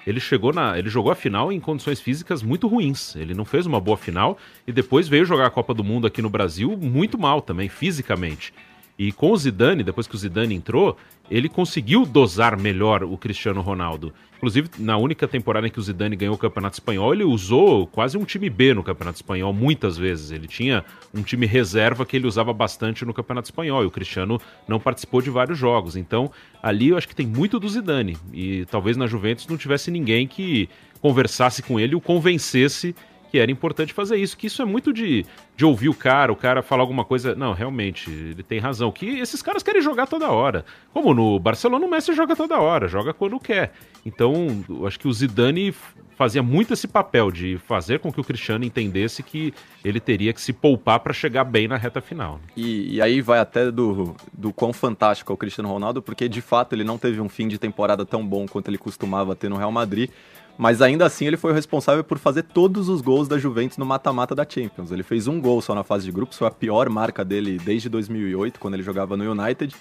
ele 0.08 0.22
chegou 0.22 0.54
na, 0.54 0.80
ele 0.80 0.90
jogou 0.90 1.12
a 1.12 1.16
final 1.16 1.52
em 1.52 1.60
condições 1.60 2.00
físicas 2.00 2.42
muito 2.42 2.66
ruins. 2.66 3.18
Ele 3.18 3.34
não 3.34 3.44
fez 3.44 3.66
uma 3.66 3.82
boa 3.82 3.98
final 3.98 4.38
e 4.66 4.72
depois 4.72 5.10
veio 5.10 5.26
jogar 5.26 5.48
a 5.48 5.52
Copa 5.52 5.74
do 5.74 5.84
Mundo 5.84 6.08
aqui 6.08 6.22
no 6.22 6.30
Brasil 6.30 6.78
muito 6.78 7.18
mal 7.18 7.42
também 7.42 7.68
fisicamente. 7.68 8.54
E 8.98 9.12
com 9.12 9.32
o 9.32 9.38
Zidane, 9.38 9.84
depois 9.84 10.08
que 10.08 10.16
o 10.16 10.18
Zidane 10.18 10.56
entrou, 10.56 10.98
ele 11.30 11.50
conseguiu 11.50 12.06
dosar 12.06 12.58
melhor 12.58 13.04
o 13.04 13.18
Cristiano 13.18 13.62
Ronaldo. 13.62 14.14
Inclusive, 14.38 14.70
na 14.78 14.96
única 14.96 15.28
temporada 15.28 15.68
em 15.68 15.72
que 15.72 15.80
o 15.80 15.82
Zidane 15.82 16.16
ganhou 16.16 16.36
o 16.36 16.38
Campeonato 16.38 16.76
Espanhol, 16.76 17.14
ele 17.14 17.24
usou 17.24 17.88
quase 17.88 18.18
um 18.18 18.24
time 18.24 18.50
B 18.50 18.74
no 18.74 18.84
Campeonato 18.84 19.18
Espanhol, 19.18 19.52
muitas 19.52 19.98
vezes. 19.98 20.32
Ele 20.32 20.48
tinha 20.48 20.86
um 21.14 21.24
time 21.24 21.46
reserva 21.46 22.06
que 22.06 22.16
ele 22.16 22.28
usava 22.28 22.54
bastante 22.54 23.04
no 23.04 23.14
Campeonato 23.14 23.48
Espanhol, 23.48 23.84
e 23.84 23.88
o 23.88 23.92
Cristiano 23.92 24.40
não 24.68 24.80
participou 24.80 25.22
de 25.22 25.30
vários 25.30 25.58
jogos. 25.58 25.96
Então, 25.96 26.32
ali 26.62 26.90
eu 26.90 26.98
acho 26.98 27.08
que 27.08 27.16
tem 27.16 27.26
muito 27.26 27.60
do 27.60 27.68
Zidane. 27.68 28.18
E 28.32 28.66
talvez 28.66 28.96
na 28.96 29.08
Juventus 29.08 29.48
não 29.48 29.58
tivesse 29.58 29.90
ninguém 29.90 30.28
que 30.28 30.70
conversasse 31.02 31.62
com 31.64 31.80
ele 31.80 31.94
e 31.94 31.96
o 31.96 32.02
convencesse 32.02 32.96
que 33.36 33.40
era 33.40 33.52
importante 33.52 33.94
fazer 33.94 34.16
isso, 34.16 34.38
que 34.38 34.48
isso 34.48 34.62
é 34.62 34.66
muito 34.66 34.94
de, 34.94 35.26
de 35.58 35.66
ouvir 35.66 35.90
o 35.90 35.94
cara, 35.94 36.32
o 36.32 36.38
cara 36.38 36.62
falar 36.62 36.84
alguma 36.84 37.04
coisa. 37.04 37.36
Não, 37.36 37.52
realmente, 37.52 38.10
ele 38.10 38.42
tem 38.42 38.60
razão. 38.60 38.90
Que 38.94 39.20
esses 39.20 39.42
caras 39.42 39.62
querem 39.62 39.82
jogar 39.82 40.08
toda 40.08 40.32
hora. 40.32 40.64
Como 40.94 41.14
no 41.14 41.38
Barcelona, 41.38 41.86
o 41.86 41.90
Messi 41.90 42.14
joga 42.14 42.34
toda 42.34 42.58
hora, 42.58 42.88
joga 42.88 43.14
quando 43.14 43.38
quer. 43.38 43.74
Então, 44.06 44.64
acho 44.88 44.98
que 44.98 45.06
o 45.06 45.12
Zidane 45.12 45.74
fazia 46.16 46.42
muito 46.42 46.72
esse 46.72 46.88
papel 46.88 47.30
de 47.30 47.58
fazer 47.58 48.00
com 48.00 48.10
que 48.10 48.22
o 48.22 48.24
Cristiano 48.24 48.64
entendesse 48.64 49.22
que 49.22 49.54
ele 49.84 50.00
teria 50.00 50.32
que 50.32 50.40
se 50.40 50.54
poupar 50.54 51.02
para 51.02 51.12
chegar 51.12 51.44
bem 51.44 51.68
na 51.68 51.76
reta 51.76 52.00
final. 52.00 52.40
E, 52.56 52.96
e, 52.96 53.02
aí 53.02 53.20
vai 53.20 53.40
até 53.40 53.70
do, 53.70 54.16
do 54.32 54.54
quão 54.54 54.72
fantástico 54.72 55.34
é 55.34 55.36
o 55.36 55.38
Cristiano 55.38 55.68
Ronaldo, 55.68 56.02
porque 56.02 56.30
de 56.30 56.40
fato 56.40 56.72
ele 56.72 56.86
não 56.86 56.98
teve 56.98 57.20
um 57.20 57.28
fim 57.28 57.50
de 57.50 57.58
temporada 57.58 58.06
tão 58.06 58.26
bom 58.26 58.46
quanto 58.48 58.70
ele 58.70 58.78
costumava 58.78 59.36
ter 59.36 59.50
no 59.50 59.58
Real 59.58 59.74
Madrid. 59.74 60.10
Mas 60.58 60.82
ainda 60.82 61.06
assim 61.06 61.28
ele 61.28 61.38
foi 61.38 61.52
o 61.52 61.54
responsável 61.54 62.04
por 62.04 62.18
fazer 62.18 62.44
todos 62.44 62.88
os 62.88 63.02
gols 63.02 63.28
da 63.28 63.38
Juventus 63.38 63.78
no 63.78 63.86
mata-mata 63.86 64.34
da 64.34 64.46
Champions. 64.48 64.92
Ele 64.92 65.04
fez 65.04 65.28
um 65.28 65.40
gol 65.40 65.62
só 65.62 65.76
na 65.76 65.84
fase 65.84 66.06
de 66.06 66.12
grupos, 66.12 66.38
foi 66.38 66.48
a 66.48 66.52
pior 66.52 66.90
marca 66.90 67.26
dele 67.26 67.60
desde 67.64 67.90
2008, 67.90 68.60
quando 68.60 68.76
ele 68.76 68.84
jogava 68.84 69.18
no 69.18 69.32
United. 69.32 69.76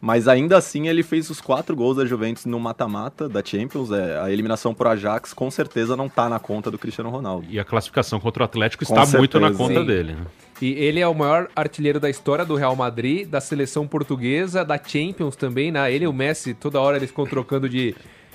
Mas 0.00 0.28
ainda 0.28 0.58
assim 0.58 0.88
ele 0.88 1.02
fez 1.02 1.30
os 1.30 1.40
quatro 1.40 1.74
gols 1.74 1.96
da 1.96 2.04
Juventus 2.04 2.44
no 2.44 2.60
mata-mata 2.60 3.28
da 3.28 3.42
Champions. 3.42 3.90
É, 3.90 4.20
a 4.20 4.30
eliminação 4.30 4.74
pro 4.74 4.88
Ajax 4.88 5.32
com 5.32 5.50
certeza 5.50 5.96
não 5.96 6.08
tá 6.08 6.28
na 6.28 6.38
conta 6.38 6.70
do 6.70 6.78
Cristiano 6.78 7.08
Ronaldo. 7.08 7.46
E 7.48 7.58
a 7.58 7.64
classificação 7.64 8.20
contra 8.20 8.42
o 8.42 8.44
Atlético 8.44 8.82
está 8.82 8.96
certeza, 8.96 9.18
muito 9.18 9.40
na 9.40 9.52
conta 9.52 9.80
sim. 9.80 9.86
dele. 9.86 10.12
Né? 10.12 10.26
E 10.60 10.72
ele 10.72 11.00
é 11.00 11.08
o 11.08 11.14
maior 11.14 11.48
artilheiro 11.56 11.98
da 11.98 12.10
história 12.10 12.44
do 12.44 12.54
Real 12.54 12.76
Madrid, 12.76 13.26
da 13.26 13.40
seleção 13.40 13.86
portuguesa, 13.86 14.64
da 14.64 14.78
Champions 14.78 15.36
também, 15.36 15.72
né? 15.72 15.92
Ele 15.92 16.04
e 16.04 16.08
o 16.08 16.12
Messi, 16.12 16.54
toda 16.54 16.80
hora 16.80 16.96
eles 16.96 17.10
ficam 17.10 17.24
trocando 17.24 17.68
de 17.68 17.94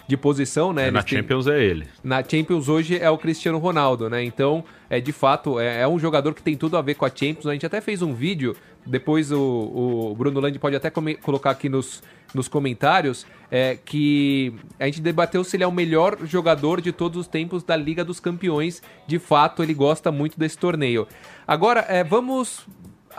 de 0.09 0.17
posição, 0.17 0.73
né? 0.73 0.87
É, 0.87 0.91
na 0.91 1.05
Champions 1.05 1.45
é 1.45 1.63
ele. 1.63 1.85
Na 2.03 2.23
Champions 2.23 2.67
hoje 2.67 2.97
é 2.97 3.07
o 3.11 3.17
Cristiano 3.17 3.59
Ronaldo, 3.59 4.09
né? 4.09 4.23
Então, 4.23 4.63
é 4.89 4.99
de 4.99 5.11
fato, 5.11 5.59
é, 5.59 5.81
é, 5.81 5.87
um 5.87 5.99
jogador 5.99 6.33
que 6.33 6.41
tem 6.41 6.57
tudo 6.57 6.77
a 6.77 6.81
ver 6.81 6.95
com 6.95 7.05
a 7.05 7.09
Champions. 7.09 7.45
A 7.45 7.53
gente 7.53 7.63
até 7.63 7.79
fez 7.79 8.01
um 8.01 8.11
vídeo, 8.11 8.55
depois 8.83 9.31
o, 9.31 9.39
o 9.39 10.15
Bruno 10.15 10.39
Landi 10.39 10.57
pode 10.57 10.75
até 10.75 10.89
colocar 10.89 11.51
aqui 11.51 11.69
nos, 11.69 12.01
nos 12.33 12.47
comentários, 12.47 13.27
é, 13.51 13.77
que 13.85 14.51
a 14.79 14.85
gente 14.85 14.99
debateu 14.99 15.43
se 15.43 15.55
ele 15.55 15.63
é 15.63 15.67
o 15.67 15.71
melhor 15.71 16.17
jogador 16.23 16.81
de 16.81 16.91
todos 16.91 17.19
os 17.19 17.27
tempos 17.27 17.61
da 17.61 17.75
Liga 17.75 18.03
dos 18.03 18.19
Campeões. 18.19 18.81
De 19.05 19.19
fato, 19.19 19.61
ele 19.61 19.75
gosta 19.75 20.11
muito 20.11 20.39
desse 20.39 20.57
torneio. 20.57 21.07
Agora, 21.47 21.85
é, 21.87 22.03
vamos 22.03 22.65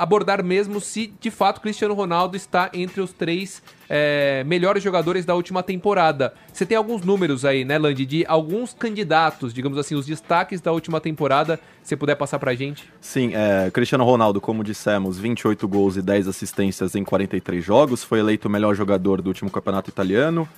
abordar 0.01 0.43
mesmo 0.43 0.81
se 0.81 1.13
de 1.21 1.31
fato 1.31 1.61
Cristiano 1.61 1.93
Ronaldo 1.93 2.35
está 2.35 2.71
entre 2.73 3.03
os 3.03 3.13
três 3.13 3.63
é, 3.87 4.43
melhores 4.45 4.83
jogadores 4.83 5.27
da 5.27 5.35
última 5.35 5.63
temporada. 5.63 6.33
Você 6.51 6.65
tem 6.65 6.75
alguns 6.75 7.03
números 7.03 7.45
aí, 7.45 7.67
né, 7.67 7.77
Landy, 7.77 8.07
de 8.07 8.25
alguns 8.27 8.73
candidatos, 8.73 9.53
digamos 9.53 9.77
assim, 9.77 9.95
os 9.95 10.07
destaques 10.07 10.63
da 10.63 10.73
última 10.73 11.03
temporada, 11.03 11.61
se 11.83 11.95
puder 11.97 12.15
passar 12.15 12.39
pra 12.39 12.55
gente? 12.55 12.91
Sim, 12.99 13.33
é, 13.35 13.71
Cristiano 13.71 14.05
Ronaldo, 14.05 14.41
como 14.41 14.65
dissemos, 14.65 15.19
28 15.19 15.69
gols 15.69 15.97
e 15.97 16.03
10 16.03 16.29
assistências 16.29 16.95
em 16.95 17.05
43 17.05 17.63
jogos, 17.63 18.03
foi 18.03 18.21
eleito 18.21 18.49
o 18.49 18.51
melhor 18.51 18.75
jogador 18.75 19.21
do 19.21 19.29
último 19.29 19.51
campeonato 19.51 19.91
italiano 19.91 20.49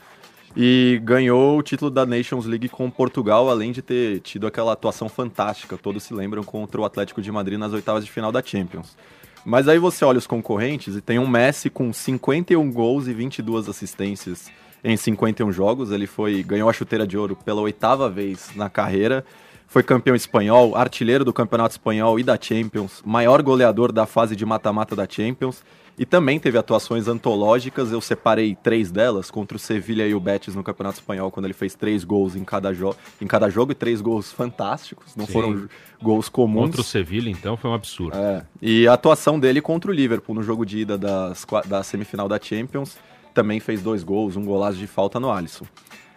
e 0.56 1.00
ganhou 1.02 1.58
o 1.58 1.62
título 1.62 1.90
da 1.90 2.06
Nations 2.06 2.44
League 2.44 2.68
com 2.68 2.88
Portugal, 2.90 3.48
além 3.48 3.72
de 3.72 3.82
ter 3.82 4.20
tido 4.20 4.46
aquela 4.46 4.74
atuação 4.74 5.08
fantástica, 5.08 5.76
todos 5.76 6.02
se 6.02 6.14
lembram, 6.14 6.44
contra 6.44 6.80
o 6.80 6.84
Atlético 6.84 7.20
de 7.20 7.32
Madrid 7.32 7.58
nas 7.58 7.72
oitavas 7.72 8.04
de 8.04 8.12
final 8.12 8.30
da 8.30 8.42
Champions. 8.42 8.96
Mas 9.44 9.66
aí 9.68 9.78
você 9.78 10.04
olha 10.04 10.18
os 10.18 10.26
concorrentes 10.26 10.94
e 10.94 11.00
tem 11.00 11.18
um 11.18 11.26
Messi 11.26 11.68
com 11.68 11.92
51 11.92 12.70
gols 12.70 13.08
e 13.08 13.12
22 13.12 13.68
assistências 13.68 14.50
em 14.84 14.96
51 14.96 15.52
jogos. 15.52 15.90
Ele 15.90 16.06
foi 16.06 16.42
ganhou 16.42 16.68
a 16.68 16.72
chuteira 16.72 17.06
de 17.06 17.18
ouro 17.18 17.36
pela 17.36 17.60
oitava 17.60 18.08
vez 18.08 18.50
na 18.54 18.70
carreira. 18.70 19.24
Foi 19.66 19.82
campeão 19.82 20.14
espanhol, 20.14 20.76
artilheiro 20.76 21.24
do 21.24 21.32
Campeonato 21.32 21.72
Espanhol 21.72 22.20
e 22.20 22.22
da 22.22 22.38
Champions, 22.38 23.02
maior 23.06 23.42
goleador 23.42 23.90
da 23.90 24.04
fase 24.04 24.36
de 24.36 24.44
mata-mata 24.44 24.94
da 24.94 25.08
Champions 25.08 25.64
e 26.02 26.04
também 26.04 26.40
teve 26.40 26.58
atuações 26.58 27.06
antológicas, 27.06 27.92
eu 27.92 28.00
separei 28.00 28.56
três 28.60 28.90
delas, 28.90 29.30
contra 29.30 29.56
o 29.56 29.60
Sevilha 29.60 30.04
e 30.04 30.12
o 30.12 30.18
Betis 30.18 30.52
no 30.52 30.64
Campeonato 30.64 30.98
Espanhol, 30.98 31.30
quando 31.30 31.46
ele 31.46 31.54
fez 31.54 31.76
três 31.76 32.02
gols 32.02 32.34
em 32.34 32.42
cada, 32.42 32.74
jo 32.74 32.92
em 33.20 33.26
cada 33.28 33.48
jogo, 33.48 33.70
e 33.70 33.74
três 33.76 34.00
gols 34.00 34.32
fantásticos, 34.32 35.14
não 35.14 35.26
Sim. 35.26 35.32
foram 35.32 35.68
gols 36.02 36.28
comuns. 36.28 36.64
Contra 36.64 36.80
o 36.80 36.84
Sevilha, 36.84 37.30
então, 37.30 37.56
foi 37.56 37.70
um 37.70 37.74
absurdo. 37.74 38.18
É. 38.18 38.44
E 38.60 38.88
a 38.88 38.94
atuação 38.94 39.38
dele 39.38 39.60
contra 39.60 39.92
o 39.92 39.94
Liverpool 39.94 40.34
no 40.34 40.42
jogo 40.42 40.66
de 40.66 40.78
ida 40.78 40.98
das, 40.98 41.46
da 41.68 41.84
semifinal 41.84 42.28
da 42.28 42.40
Champions, 42.42 42.98
também 43.32 43.60
fez 43.60 43.80
dois 43.80 44.02
gols, 44.02 44.34
um 44.34 44.44
golaço 44.44 44.78
de 44.78 44.88
falta 44.88 45.20
no 45.20 45.30
Alisson. 45.30 45.66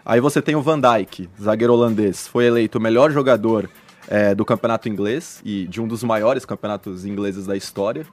Aí 0.04 0.20
você 0.20 0.42
tem 0.42 0.56
o 0.56 0.64
Van 0.64 0.82
Dijk, 0.82 1.30
zagueiro 1.40 1.74
holandês, 1.74 2.28
foi 2.28 2.46
eleito 2.46 2.80
o 2.80 2.82
melhor 2.82 3.12
jogador 3.12 3.70
é, 4.08 4.34
do 4.34 4.44
campeonato 4.44 4.90
inglês 4.90 5.44
e 5.46 5.68
de 5.68 5.80
um 5.80 5.88
dos 5.88 6.04
maiores 6.04 6.44
campeonatos 6.44 7.06
ingleses 7.06 7.46
da 7.46 7.56
história. 7.56 8.04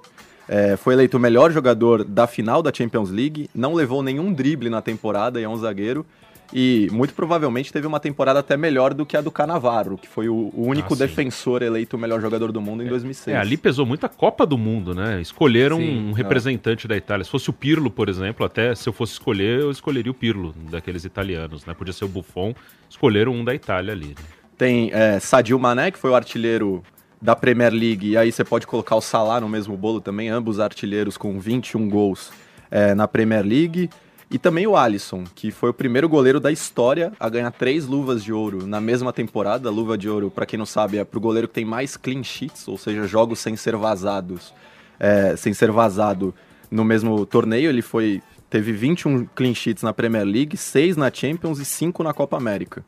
É, 0.54 0.76
foi 0.76 0.92
eleito 0.92 1.16
o 1.16 1.20
melhor 1.20 1.50
jogador 1.50 2.04
da 2.04 2.26
final 2.26 2.62
da 2.62 2.70
Champions 2.70 3.10
League, 3.10 3.48
não 3.54 3.72
levou 3.72 4.02
nenhum 4.02 4.30
drible 4.30 4.68
na 4.68 4.82
temporada 4.82 5.40
e 5.40 5.44
é 5.44 5.48
um 5.48 5.56
zagueiro. 5.56 6.04
E 6.52 6.90
muito 6.92 7.14
provavelmente 7.14 7.72
teve 7.72 7.86
uma 7.86 7.98
temporada 7.98 8.40
até 8.40 8.54
melhor 8.54 8.92
do 8.92 9.06
que 9.06 9.16
a 9.16 9.22
do 9.22 9.30
Canavaro, 9.30 9.96
que 9.96 10.06
foi 10.06 10.28
o, 10.28 10.52
o 10.54 10.66
único 10.66 10.92
ah, 10.92 10.96
defensor 10.98 11.62
eleito 11.62 11.96
o 11.96 11.98
melhor 11.98 12.20
jogador 12.20 12.52
do 12.52 12.60
mundo 12.60 12.82
em 12.82 12.86
2006. 12.86 13.34
É, 13.34 13.40
ali 13.40 13.56
pesou 13.56 13.86
muito 13.86 14.04
a 14.04 14.10
Copa 14.10 14.44
do 14.44 14.58
Mundo, 14.58 14.94
né? 14.94 15.22
Escolheram 15.22 15.78
sim, 15.78 16.10
um 16.10 16.10
é. 16.10 16.14
representante 16.14 16.86
é. 16.86 16.88
da 16.88 16.98
Itália. 16.98 17.24
Se 17.24 17.30
fosse 17.30 17.48
o 17.48 17.54
Pirlo, 17.54 17.90
por 17.90 18.10
exemplo, 18.10 18.44
até 18.44 18.74
se 18.74 18.86
eu 18.86 18.92
fosse 18.92 19.14
escolher, 19.14 19.60
eu 19.60 19.70
escolheria 19.70 20.12
o 20.12 20.14
Pirlo, 20.14 20.54
daqueles 20.70 21.06
italianos, 21.06 21.64
né? 21.64 21.72
Podia 21.72 21.94
ser 21.94 22.04
o 22.04 22.08
Buffon, 22.08 22.54
escolheram 22.90 23.32
um 23.32 23.42
da 23.42 23.54
Itália 23.54 23.94
ali. 23.94 24.08
Né? 24.08 24.14
Tem 24.58 24.90
é, 24.92 25.18
Sadio 25.18 25.58
Mané, 25.58 25.90
que 25.90 25.98
foi 25.98 26.10
o 26.10 26.14
artilheiro 26.14 26.82
da 27.22 27.36
Premier 27.36 27.72
League, 27.72 28.10
e 28.10 28.16
aí 28.16 28.32
você 28.32 28.42
pode 28.42 28.66
colocar 28.66 28.96
o 28.96 29.00
Salah 29.00 29.40
no 29.40 29.48
mesmo 29.48 29.76
bolo 29.76 30.00
também, 30.00 30.28
ambos 30.28 30.58
artilheiros 30.58 31.16
com 31.16 31.38
21 31.38 31.88
gols 31.88 32.32
é, 32.68 32.96
na 32.96 33.06
Premier 33.06 33.46
League. 33.46 33.88
E 34.28 34.38
também 34.38 34.66
o 34.66 34.76
Alisson, 34.76 35.24
que 35.34 35.52
foi 35.52 35.70
o 35.70 35.74
primeiro 35.74 36.08
goleiro 36.08 36.40
da 36.40 36.50
história 36.50 37.12
a 37.20 37.28
ganhar 37.28 37.52
três 37.52 37.86
luvas 37.86 38.24
de 38.24 38.32
ouro 38.32 38.66
na 38.66 38.80
mesma 38.80 39.12
temporada. 39.12 39.70
Luva 39.70 39.96
de 39.96 40.08
ouro, 40.08 40.30
para 40.30 40.46
quem 40.46 40.58
não 40.58 40.66
sabe, 40.66 40.98
é 40.98 41.04
pro 41.04 41.20
goleiro 41.20 41.46
que 41.46 41.54
tem 41.54 41.64
mais 41.64 41.96
clean 41.96 42.24
sheets, 42.24 42.66
ou 42.66 42.76
seja, 42.76 43.06
jogos 43.06 43.38
sem 43.38 43.54
ser 43.56 43.76
vazados, 43.76 44.52
é, 44.98 45.36
sem 45.36 45.54
ser 45.54 45.70
vazado 45.70 46.34
no 46.70 46.82
mesmo 46.84 47.24
torneio. 47.24 47.68
Ele 47.68 47.82
foi 47.82 48.20
teve 48.50 48.72
21 48.72 49.26
clean 49.34 49.54
sheets 49.54 49.82
na 49.82 49.92
Premier 49.92 50.24
League, 50.24 50.56
6 50.56 50.96
na 50.96 51.10
Champions 51.12 51.60
e 51.60 51.64
5 51.64 52.02
na 52.02 52.12
Copa 52.12 52.36
América. 52.36 52.84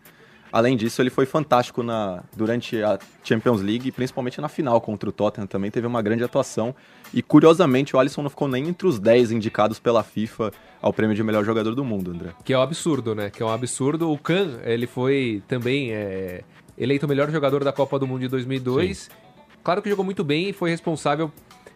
Além 0.54 0.76
disso, 0.76 1.02
ele 1.02 1.10
foi 1.10 1.26
fantástico 1.26 1.82
na, 1.82 2.22
durante 2.36 2.80
a 2.80 2.96
Champions 3.24 3.60
League, 3.60 3.90
principalmente 3.90 4.40
na 4.40 4.48
final 4.48 4.80
contra 4.80 5.08
o 5.08 5.12
Tottenham 5.12 5.48
também, 5.48 5.68
teve 5.68 5.84
uma 5.84 6.00
grande 6.00 6.22
atuação. 6.22 6.72
E 7.12 7.20
curiosamente, 7.22 7.96
o 7.96 7.98
Alisson 7.98 8.22
não 8.22 8.30
ficou 8.30 8.46
nem 8.46 8.68
entre 8.68 8.86
os 8.86 9.00
10 9.00 9.32
indicados 9.32 9.80
pela 9.80 10.04
FIFA 10.04 10.52
ao 10.80 10.92
prêmio 10.92 11.16
de 11.16 11.24
melhor 11.24 11.44
jogador 11.44 11.74
do 11.74 11.84
mundo, 11.84 12.12
André. 12.12 12.30
Que 12.44 12.52
é 12.52 12.58
um 12.58 12.62
absurdo, 12.62 13.16
né? 13.16 13.30
Que 13.30 13.42
é 13.42 13.46
um 13.46 13.48
absurdo. 13.48 14.08
O 14.12 14.16
Kahn, 14.16 14.60
ele 14.62 14.86
foi 14.86 15.42
também 15.48 15.92
é, 15.92 16.44
eleito 16.78 17.04
o 17.04 17.08
melhor 17.08 17.28
jogador 17.32 17.64
da 17.64 17.72
Copa 17.72 17.98
do 17.98 18.06
Mundo 18.06 18.20
de 18.20 18.28
2002. 18.28 18.96
Sim. 18.96 19.10
Claro 19.64 19.82
que 19.82 19.90
jogou 19.90 20.04
muito 20.04 20.22
bem 20.22 20.50
e 20.50 20.52
foi 20.52 20.70
responsável 20.70 21.32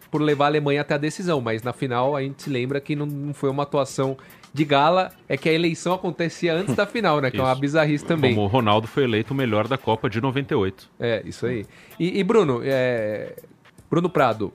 por 0.09 0.23
levar 0.23 0.45
a 0.45 0.49
Alemanha 0.49 0.83
até 0.83 0.95
a 0.95 0.99
decisão, 0.99 1.41
mas 1.41 1.65
na 1.65 1.73
final 1.73 2.15
a 2.15 2.23
gente 2.23 2.45
se 2.45 2.49
lembra 2.49 2.81
que 2.81 2.95
não 2.95 3.35
foi 3.35 3.51
uma 3.51 3.65
atuação 3.65 4.17
de 4.53 4.65
gala 4.65 5.13
é 5.29 5.37
que 5.37 5.49
a 5.49 5.53
eleição 5.53 5.93
acontecia 5.93 6.55
antes 6.55 6.75
da 6.75 6.87
final, 6.87 7.21
né? 7.21 7.31
Que 7.31 7.39
é 7.39 7.43
uma 7.43 7.55
bizarrice 7.55 8.05
também. 8.05 8.35
Como 8.35 8.47
o 8.47 8.49
Ronaldo 8.49 8.87
foi 8.87 9.05
eleito 9.05 9.33
o 9.33 9.37
melhor 9.37 9.69
da 9.69 9.79
Copa 9.79 10.09
de 10.09 10.21
98. 10.21 10.91
É, 10.99 11.23
isso 11.25 11.47
aí. 11.47 11.67
E, 11.99 12.19
e 12.19 12.25
Bruno, 12.25 12.61
é... 12.65 13.37
Bruno 13.91 14.09
Prado, 14.09 14.53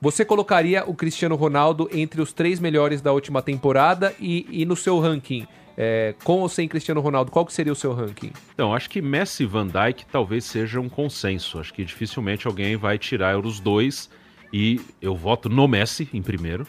você 0.00 0.24
colocaria 0.24 0.84
o 0.86 0.94
Cristiano 0.94 1.36
Ronaldo 1.36 1.88
entre 1.92 2.22
os 2.22 2.32
três 2.32 2.58
melhores 2.58 3.02
da 3.02 3.12
última 3.12 3.42
temporada 3.42 4.14
e, 4.18 4.46
e 4.50 4.64
no 4.64 4.74
seu 4.74 4.98
ranking? 4.98 5.46
É, 5.76 6.14
com 6.24 6.40
ou 6.40 6.48
sem 6.48 6.68
Cristiano 6.68 7.00
Ronaldo, 7.00 7.30
qual 7.30 7.46
que 7.46 7.52
seria 7.52 7.72
o 7.72 7.76
seu 7.76 7.92
ranking? 7.92 8.32
Então, 8.52 8.74
acho 8.74 8.90
que 8.90 9.00
Messi 9.00 9.44
e 9.44 9.46
Van 9.46 9.66
Dijk 9.66 10.04
talvez 10.10 10.44
seja 10.44 10.80
um 10.80 10.88
consenso. 10.88 11.58
Acho 11.58 11.72
que 11.72 11.84
dificilmente 11.84 12.46
alguém 12.46 12.76
vai 12.76 12.98
tirar 12.98 13.38
os 13.38 13.60
dois. 13.60 14.10
E 14.52 14.80
eu 15.00 15.14
voto 15.14 15.48
no 15.48 15.68
Messi 15.68 16.08
em 16.12 16.20
primeiro. 16.20 16.66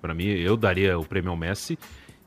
Para 0.00 0.14
mim, 0.14 0.26
eu 0.26 0.56
daria 0.56 0.98
o 0.98 1.04
prêmio 1.04 1.30
ao 1.30 1.36
Messi. 1.36 1.78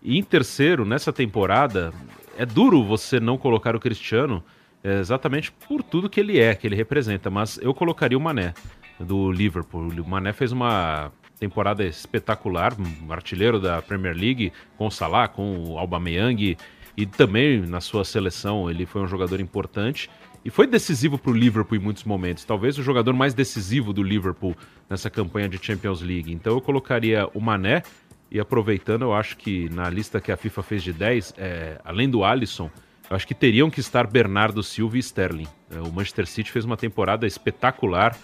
E 0.02 0.18
em 0.18 0.24
terceiro, 0.24 0.86
nessa 0.86 1.12
temporada, 1.12 1.94
é 2.38 2.46
duro 2.46 2.84
você 2.84 3.20
não 3.20 3.38
colocar 3.38 3.76
o 3.76 3.80
Cristiano 3.80 4.44
é, 4.84 5.00
exatamente 5.00 5.52
por 5.52 5.84
tudo 5.84 6.10
que 6.10 6.20
ele 6.20 6.40
é, 6.40 6.56
que 6.56 6.66
ele 6.66 6.76
representa, 6.76 7.30
mas 7.30 7.58
eu 7.62 7.74
colocaria 7.74 8.18
o 8.18 8.22
Mané 8.22 8.54
do 9.00 9.32
Liverpool. 9.32 9.90
O 9.90 10.10
Mané 10.10 10.32
fez 10.32 10.52
uma 10.52 11.12
temporada 11.40 11.86
espetacular, 11.86 12.76
um 12.80 13.12
artilheiro 13.12 13.60
da 13.60 13.82
Premier 13.82 14.16
League, 14.16 14.52
com 14.78 14.88
o 14.88 14.92
Salah, 14.92 15.28
com 15.28 15.58
o 15.58 15.78
Aubameyang, 15.78 16.58
e 16.98 17.06
também 17.06 17.62
na 17.62 17.80
sua 17.80 18.04
seleção 18.04 18.70
ele 18.70 18.86
foi 18.86 19.02
um 19.02 19.08
jogador 19.08 19.40
importante. 19.40 20.10
E 20.44 20.50
foi 20.50 20.66
decisivo 20.66 21.18
para 21.18 21.32
o 21.32 21.34
Liverpool 21.34 21.78
em 21.78 21.82
muitos 21.82 22.06
momentos. 22.06 22.46
Talvez 22.46 22.78
o 22.78 22.84
jogador 22.84 23.14
mais 23.14 23.34
decisivo 23.34 23.92
do 23.92 24.02
Liverpool 24.02 24.56
nessa 24.90 25.10
campanha 25.10 25.50
de 25.50 25.60
Champions 25.62 26.02
League. 26.02 26.32
Então 26.32 26.54
eu 26.54 26.62
colocaria 26.62 27.28
o 27.34 27.42
Mané. 27.42 27.84
E 28.32 28.40
aproveitando, 28.40 29.04
eu 29.04 29.14
acho 29.14 29.38
que 29.38 29.70
na 29.70 29.90
lista 29.90 30.22
que 30.22 30.32
a 30.32 30.38
FIFA 30.38 30.64
fez 30.64 30.84
de 30.84 30.94
10, 30.94 31.34
é, 31.38 31.82
além 31.84 32.10
do 32.10 32.24
Alisson, 32.24 32.70
eu 33.10 33.16
acho 33.16 33.28
que 33.28 33.34
teriam 33.34 33.70
que 33.72 33.80
estar 33.80 34.06
Bernardo 34.06 34.62
Silva 34.62 34.98
e 34.98 35.00
Sterling. 35.00 35.48
É, 35.72 35.80
o 35.80 35.92
Manchester 35.92 36.28
City 36.28 36.52
fez 36.52 36.64
uma 36.64 36.78
temporada 36.78 37.26
espetacular, 37.26 38.16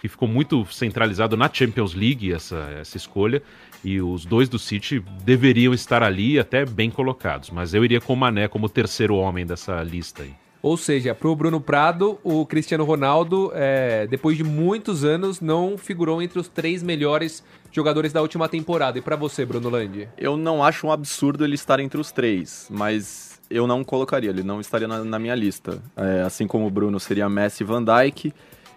que 0.00 0.08
ficou 0.08 0.26
muito 0.26 0.64
centralizado 0.72 1.36
na 1.36 1.50
Champions 1.52 1.92
League 1.94 2.32
essa, 2.32 2.56
essa 2.80 2.96
escolha. 2.96 3.42
E 3.84 4.00
os 4.00 4.24
dois 4.24 4.48
do 4.48 4.58
City 4.58 5.00
deveriam 5.22 5.74
estar 5.74 6.02
ali 6.02 6.38
até 6.38 6.64
bem 6.64 6.90
colocados. 6.90 7.50
Mas 7.50 7.74
eu 7.74 7.84
iria 7.84 8.00
com 8.00 8.14
o 8.14 8.16
Mané 8.16 8.48
como 8.48 8.66
terceiro 8.68 9.14
homem 9.16 9.44
dessa 9.44 9.82
lista 9.82 10.22
aí. 10.22 10.34
Ou 10.62 10.76
seja, 10.76 11.14
para 11.14 11.28
o 11.28 11.34
Bruno 11.34 11.60
Prado, 11.60 12.18
o 12.22 12.44
Cristiano 12.44 12.84
Ronaldo, 12.84 13.50
é, 13.54 14.06
depois 14.06 14.36
de 14.36 14.44
muitos 14.44 15.04
anos, 15.04 15.40
não 15.40 15.78
figurou 15.78 16.20
entre 16.20 16.38
os 16.38 16.48
três 16.48 16.82
melhores 16.82 17.42
jogadores 17.72 18.12
da 18.12 18.20
última 18.20 18.48
temporada. 18.48 18.98
E 18.98 19.02
para 19.02 19.16
você, 19.16 19.46
Bruno 19.46 19.70
Landi? 19.70 20.08
Eu 20.18 20.36
não 20.36 20.62
acho 20.62 20.86
um 20.86 20.92
absurdo 20.92 21.44
ele 21.44 21.54
estar 21.54 21.80
entre 21.80 21.98
os 21.98 22.12
três, 22.12 22.68
mas 22.70 23.40
eu 23.48 23.66
não 23.66 23.82
colocaria, 23.82 24.30
ele 24.30 24.42
não 24.42 24.60
estaria 24.60 24.86
na, 24.86 25.02
na 25.02 25.18
minha 25.18 25.34
lista. 25.34 25.82
É, 25.96 26.22
assim 26.22 26.46
como 26.46 26.66
o 26.66 26.70
Bruno 26.70 27.00
seria 27.00 27.28
Messi 27.28 27.62
e 27.62 27.66
Van 27.66 27.82
Dijk. 27.82 28.32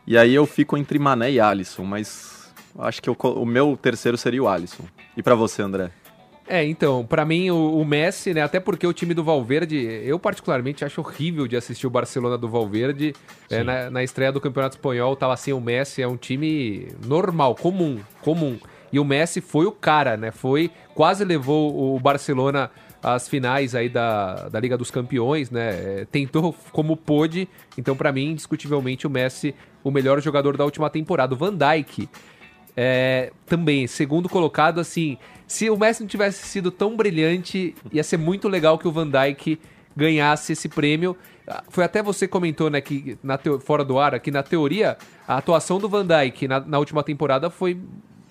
E 0.07 0.17
aí 0.17 0.33
eu 0.33 0.45
fico 0.45 0.77
entre 0.77 0.97
Mané 0.97 1.31
e 1.31 1.39
Alisson, 1.39 1.83
mas 1.83 2.53
acho 2.79 3.01
que 3.01 3.09
eu, 3.09 3.17
o 3.35 3.45
meu 3.45 3.77
terceiro 3.81 4.17
seria 4.17 4.43
o 4.43 4.47
Alisson. 4.47 4.83
E 5.17 5.23
para 5.23 5.35
você, 5.35 5.61
André? 5.61 5.91
É, 6.47 6.63
então, 6.65 7.05
para 7.05 7.23
mim 7.23 7.49
o, 7.49 7.79
o, 7.79 7.85
Messi, 7.85 8.33
né, 8.33 8.41
até 8.41 8.59
porque 8.59 8.85
o 8.85 8.91
time 8.91 9.13
do 9.13 9.23
Valverde, 9.23 9.77
eu 10.03 10.19
particularmente 10.19 10.83
acho 10.83 10.99
horrível 10.99 11.47
de 11.47 11.55
assistir 11.55 11.87
o 11.87 11.89
Barcelona 11.89 12.37
do 12.37 12.49
Valverde. 12.49 13.15
É, 13.49 13.63
na, 13.63 13.89
na, 13.89 14.03
estreia 14.03 14.31
do 14.31 14.41
Campeonato 14.41 14.75
Espanhol 14.75 15.15
tava 15.15 15.33
assim, 15.33 15.53
o 15.53 15.61
Messi 15.61 16.01
é 16.01 16.07
um 16.07 16.17
time 16.17 16.89
normal, 17.05 17.55
comum, 17.55 17.99
comum. 18.21 18.57
E 18.91 18.99
o 18.99 19.05
Messi 19.05 19.41
foi 19.41 19.65
o 19.65 19.71
cara, 19.71 20.17
né? 20.17 20.31
Foi, 20.31 20.69
quase 20.93 21.23
levou 21.25 21.95
o 21.95 21.99
Barcelona 21.99 22.69
às 23.01 23.27
finais 23.27 23.73
aí 23.73 23.89
da, 23.89 24.47
da 24.49 24.59
Liga 24.59 24.77
dos 24.77 24.91
Campeões, 24.91 25.49
né? 25.49 26.01
É, 26.01 26.07
tentou 26.11 26.55
como 26.71 26.95
pôde. 26.95 27.49
Então, 27.77 27.95
para 27.95 28.11
mim, 28.11 28.31
indiscutivelmente, 28.31 29.07
o 29.07 29.09
Messi, 29.09 29.55
o 29.83 29.89
melhor 29.89 30.21
jogador 30.21 30.55
da 30.55 30.63
última 30.63 30.89
temporada. 30.89 31.33
O 31.33 31.37
Van 31.37 31.53
Dijk, 31.55 32.07
é, 32.75 33.31
também, 33.45 33.87
segundo 33.87 34.27
colocado, 34.27 34.79
assim, 34.79 35.17
se 35.47 35.69
o 35.69 35.77
Messi 35.77 36.01
não 36.01 36.07
tivesse 36.07 36.47
sido 36.47 36.71
tão 36.71 36.95
brilhante, 36.95 37.75
ia 37.91 38.03
ser 38.03 38.17
muito 38.17 38.47
legal 38.47 38.77
que 38.77 38.87
o 38.87 38.91
Van 38.91 39.09
Dijk 39.09 39.59
ganhasse 39.95 40.53
esse 40.53 40.67
prêmio. 40.67 41.15
Ah, 41.47 41.63
foi 41.69 41.83
até 41.83 42.01
você 42.01 42.27
comentou, 42.27 42.69
né, 42.69 42.81
que 42.81 43.17
na 43.21 43.37
teo... 43.37 43.59
fora 43.59 43.83
do 43.83 43.99
ar, 43.99 44.19
que 44.19 44.31
na 44.31 44.41
teoria 44.41 44.97
a 45.27 45.37
atuação 45.37 45.77
do 45.77 45.87
Van 45.87 46.05
Dijk 46.05 46.47
na, 46.47 46.59
na 46.59 46.79
última 46.79 47.03
temporada 47.03 47.49
foi 47.49 47.79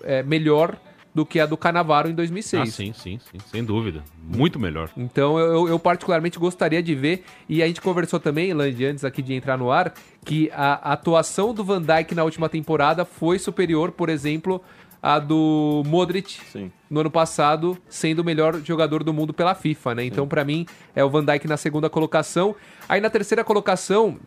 é, 0.03 0.21
melhor 0.23 0.77
do 1.13 1.25
que 1.25 1.39
a 1.39 1.45
do 1.45 1.55
Canavaro 1.55 2.09
em 2.09 2.15
2006. 2.15 2.61
Ah, 2.61 2.65
sim, 2.65 2.91
sim, 2.91 3.19
sim, 3.19 3.37
sem 3.51 3.63
dúvida. 3.63 4.03
Muito 4.19 4.59
melhor. 4.59 4.89
Então 4.97 5.37
eu, 5.37 5.67
eu 5.67 5.77
particularmente 5.77 6.39
gostaria 6.39 6.81
de 6.81 6.95
ver, 6.95 7.23
e 7.47 7.61
a 7.61 7.67
gente 7.67 7.79
conversou 7.79 8.19
também, 8.19 8.51
Land, 8.51 8.83
antes 8.83 9.05
aqui 9.05 9.21
de 9.21 9.33
entrar 9.33 9.57
no 9.57 9.71
ar, 9.71 9.93
que 10.23 10.49
a, 10.53 10.93
atuação 10.93 11.53
do 11.53 11.63
Van 11.63 11.81
Dijk 11.81 12.15
na 12.15 12.23
última 12.23 12.49
temporada 12.49 13.05
foi 13.05 13.37
superior, 13.37 13.91
por 13.91 14.09
exemplo, 14.09 14.61
à 15.01 15.19
do 15.19 15.83
Modric 15.85 16.39
Sim. 16.51 16.71
no 16.89 17.01
ano 17.01 17.11
passado, 17.11 17.77
sendo 17.89 18.19
o 18.19 18.23
melhor 18.23 18.61
jogador 18.63 19.03
do 19.03 19.13
mundo 19.13 19.33
pela 19.33 19.53
FIFA, 19.53 19.95
né? 19.95 20.05
Então, 20.05 20.27
para 20.27 20.43
mim, 20.43 20.65
é 20.95 21.03
o 21.03 21.09
Van 21.09 21.25
Dijk 21.25 21.47
na 21.47 21.57
segunda 21.57 21.89
colocação. 21.89 22.55
Aí 22.87 23.01
na 23.01 23.09
terceira 23.09 23.43
colocação, 23.43 24.17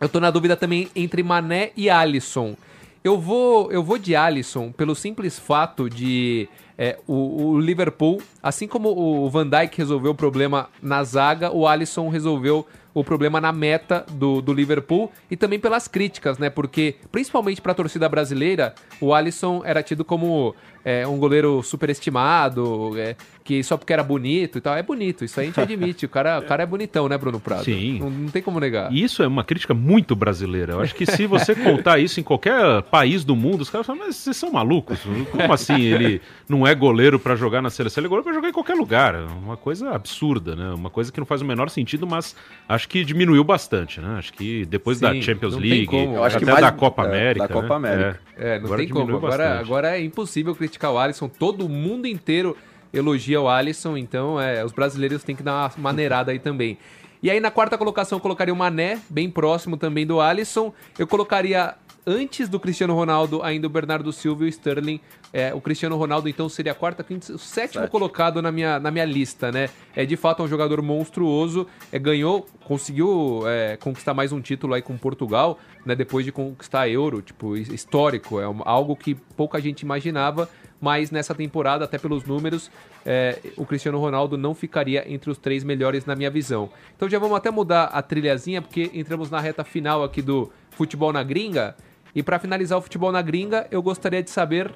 eu 0.00 0.08
tô 0.08 0.20
na 0.20 0.30
dúvida 0.30 0.56
também 0.56 0.90
entre 0.94 1.22
Mané 1.22 1.70
e 1.76 1.88
Alisson. 1.88 2.56
Eu 3.04 3.18
vou, 3.18 3.72
eu 3.72 3.82
vou 3.82 3.98
de 3.98 4.14
Alisson 4.14 4.70
pelo 4.70 4.94
simples 4.94 5.38
fato 5.38 5.88
de 5.90 6.48
é, 6.78 6.98
o, 7.06 7.50
o, 7.50 7.60
Liverpool, 7.60 8.20
assim 8.42 8.66
como 8.66 8.88
o 8.88 9.28
Van 9.30 9.48
Dijk 9.48 9.76
resolveu 9.78 10.12
o 10.12 10.14
problema 10.14 10.68
na 10.80 11.02
zaga, 11.04 11.52
o 11.52 11.66
Alisson 11.66 12.08
resolveu 12.08 12.66
o 12.94 13.02
problema 13.02 13.40
na 13.40 13.52
meta 13.52 14.04
do, 14.10 14.40
do 14.40 14.52
Liverpool 14.52 15.10
e 15.30 15.36
também 15.36 15.58
pelas 15.58 15.88
críticas, 15.88 16.38
né? 16.38 16.50
Porque, 16.50 16.96
principalmente 17.10 17.60
para 17.60 17.72
a 17.72 17.74
torcida 17.74 18.08
brasileira, 18.08 18.74
o 19.00 19.14
Alisson 19.14 19.62
era 19.64 19.82
tido 19.82 20.04
como 20.04 20.54
é, 20.84 21.06
um 21.06 21.18
goleiro 21.18 21.62
superestimado, 21.62 22.92
é, 22.98 23.16
que 23.44 23.62
só 23.62 23.76
porque 23.76 23.92
era 23.92 24.02
bonito 24.02 24.58
e 24.58 24.60
tal. 24.60 24.74
É 24.74 24.82
bonito, 24.82 25.24
isso 25.24 25.38
a 25.40 25.44
gente 25.44 25.60
admite. 25.60 26.06
O 26.06 26.08
cara, 26.08 26.38
o 26.38 26.42
cara 26.42 26.62
é 26.62 26.66
bonitão, 26.66 27.08
né, 27.08 27.16
Bruno 27.16 27.40
Prado? 27.40 27.64
Sim. 27.64 27.98
Não, 27.98 28.10
não 28.10 28.28
tem 28.28 28.42
como 28.42 28.58
negar. 28.58 28.92
E 28.92 29.02
isso 29.02 29.22
é 29.22 29.26
uma 29.26 29.44
crítica 29.44 29.74
muito 29.74 30.14
brasileira. 30.14 30.74
Eu 30.74 30.80
acho 30.80 30.94
que 30.94 31.06
se 31.06 31.26
você 31.26 31.54
contar 31.54 31.98
isso 31.98 32.20
em 32.20 32.22
qualquer 32.22 32.82
país 32.82 33.24
do 33.24 33.36
mundo, 33.36 33.62
os 33.62 33.70
caras 33.70 33.86
falam, 33.86 34.04
mas 34.06 34.16
vocês 34.16 34.36
são 34.36 34.52
malucos? 34.52 35.00
Como 35.30 35.52
assim 35.52 35.80
ele 35.80 36.20
não 36.48 36.66
é 36.66 36.74
goleiro 36.74 37.18
para 37.18 37.36
jogar 37.36 37.62
na 37.62 37.70
seleção? 37.70 38.00
Ele 38.00 38.06
é 38.06 38.08
goleiro 38.08 38.24
para 38.24 38.34
jogar 38.34 38.48
em 38.48 38.52
qualquer 38.52 38.74
lugar. 38.74 39.14
Uma 39.14 39.56
coisa 39.56 39.90
absurda, 39.90 40.56
né? 40.56 40.70
Uma 40.70 40.90
coisa 40.90 41.12
que 41.12 41.18
não 41.18 41.26
faz 41.26 41.42
o 41.42 41.44
menor 41.44 41.70
sentido, 41.70 42.06
mas 42.06 42.34
acho 42.68 42.88
que 42.88 43.04
diminuiu 43.04 43.44
bastante, 43.44 44.00
né? 44.00 44.16
Acho 44.18 44.32
que 44.32 44.64
depois 44.66 44.98
Sim, 44.98 45.04
da 45.04 45.20
Champions 45.20 45.56
League, 45.56 45.88
até 46.24 46.44
mais, 46.44 46.60
da 46.60 46.72
Copa 46.72 47.02
é, 47.02 47.06
América. 47.06 47.48
Da 47.48 47.54
Copa 47.54 47.78
né? 47.78 47.92
América. 47.94 48.20
É, 48.36 48.56
é 48.56 48.58
não 48.58 48.66
agora 48.66 48.80
tem 48.80 48.88
como. 48.88 49.16
Agora, 49.16 49.60
agora 49.60 49.98
é 49.98 50.02
impossível 50.02 50.54
criticar 50.54 50.71
o 50.82 50.98
Alisson. 50.98 51.28
Todo 51.28 51.68
mundo 51.68 52.06
inteiro 52.06 52.56
elogia 52.92 53.40
o 53.40 53.48
Alisson, 53.48 53.96
então 53.96 54.40
é, 54.40 54.64
os 54.64 54.72
brasileiros 54.72 55.24
têm 55.24 55.34
que 55.34 55.42
dar 55.42 55.52
uma 55.52 55.72
maneirada 55.78 56.30
aí 56.30 56.38
também. 56.38 56.78
E 57.22 57.30
aí 57.30 57.38
na 57.38 57.50
quarta 57.50 57.78
colocação 57.78 58.18
eu 58.18 58.20
colocaria 58.20 58.52
o 58.52 58.56
Mané, 58.56 59.00
bem 59.08 59.30
próximo 59.30 59.76
também 59.76 60.06
do 60.06 60.20
Alisson. 60.20 60.72
Eu 60.98 61.06
colocaria 61.06 61.76
antes 62.06 62.48
do 62.48 62.58
Cristiano 62.58 62.94
Ronaldo 62.94 63.42
ainda 63.42 63.66
o 63.66 63.70
Bernardo 63.70 64.12
Silva 64.12 64.44
e 64.44 64.46
o 64.46 64.48
Sterling. 64.48 65.00
É, 65.32 65.54
o 65.54 65.60
Cristiano 65.60 65.96
Ronaldo 65.96 66.28
então 66.28 66.48
seria 66.48 66.72
a 66.72 66.74
quarta, 66.74 67.02
quinta, 67.02 67.32
o 67.32 67.38
sétimo 67.38 67.82
Sete. 67.82 67.90
colocado 67.90 68.42
na 68.42 68.52
minha, 68.52 68.78
na 68.78 68.90
minha 68.90 69.04
lista, 69.04 69.50
né? 69.50 69.68
É 69.94 70.04
de 70.04 70.16
fato 70.16 70.42
um 70.42 70.48
jogador 70.48 70.82
monstruoso, 70.82 71.66
é, 71.90 71.98
ganhou, 71.98 72.46
conseguiu 72.64 73.42
é, 73.46 73.76
conquistar 73.76 74.12
mais 74.12 74.32
um 74.32 74.40
título 74.40 74.74
aí 74.74 74.82
com 74.82 74.96
Portugal, 74.98 75.58
né? 75.86 75.94
Depois 75.94 76.24
de 76.24 76.32
conquistar 76.32 76.80
a 76.80 76.88
Euro, 76.88 77.22
tipo 77.22 77.56
histórico, 77.56 78.40
é 78.40 78.44
algo 78.64 78.94
que 78.94 79.14
pouca 79.14 79.60
gente 79.60 79.82
imaginava 79.82 80.48
mas 80.82 81.12
nessa 81.12 81.32
temporada, 81.32 81.84
até 81.84 81.96
pelos 81.96 82.24
números, 82.24 82.68
é, 83.06 83.38
o 83.56 83.64
Cristiano 83.64 84.00
Ronaldo 84.00 84.36
não 84.36 84.52
ficaria 84.52 85.04
entre 85.06 85.30
os 85.30 85.38
três 85.38 85.62
melhores 85.62 86.04
na 86.04 86.16
minha 86.16 86.28
visão. 86.28 86.68
Então 86.96 87.08
já 87.08 87.20
vamos 87.20 87.36
até 87.36 87.52
mudar 87.52 87.84
a 87.84 88.02
trilhazinha, 88.02 88.60
porque 88.60 88.90
entramos 88.92 89.30
na 89.30 89.38
reta 89.38 89.62
final 89.62 90.02
aqui 90.02 90.20
do 90.20 90.50
Futebol 90.70 91.12
na 91.12 91.22
Gringa. 91.22 91.76
E 92.12 92.20
para 92.20 92.36
finalizar 92.40 92.76
o 92.76 92.82
Futebol 92.82 93.12
na 93.12 93.22
Gringa, 93.22 93.68
eu 93.70 93.80
gostaria 93.80 94.20
de 94.24 94.30
saber 94.30 94.74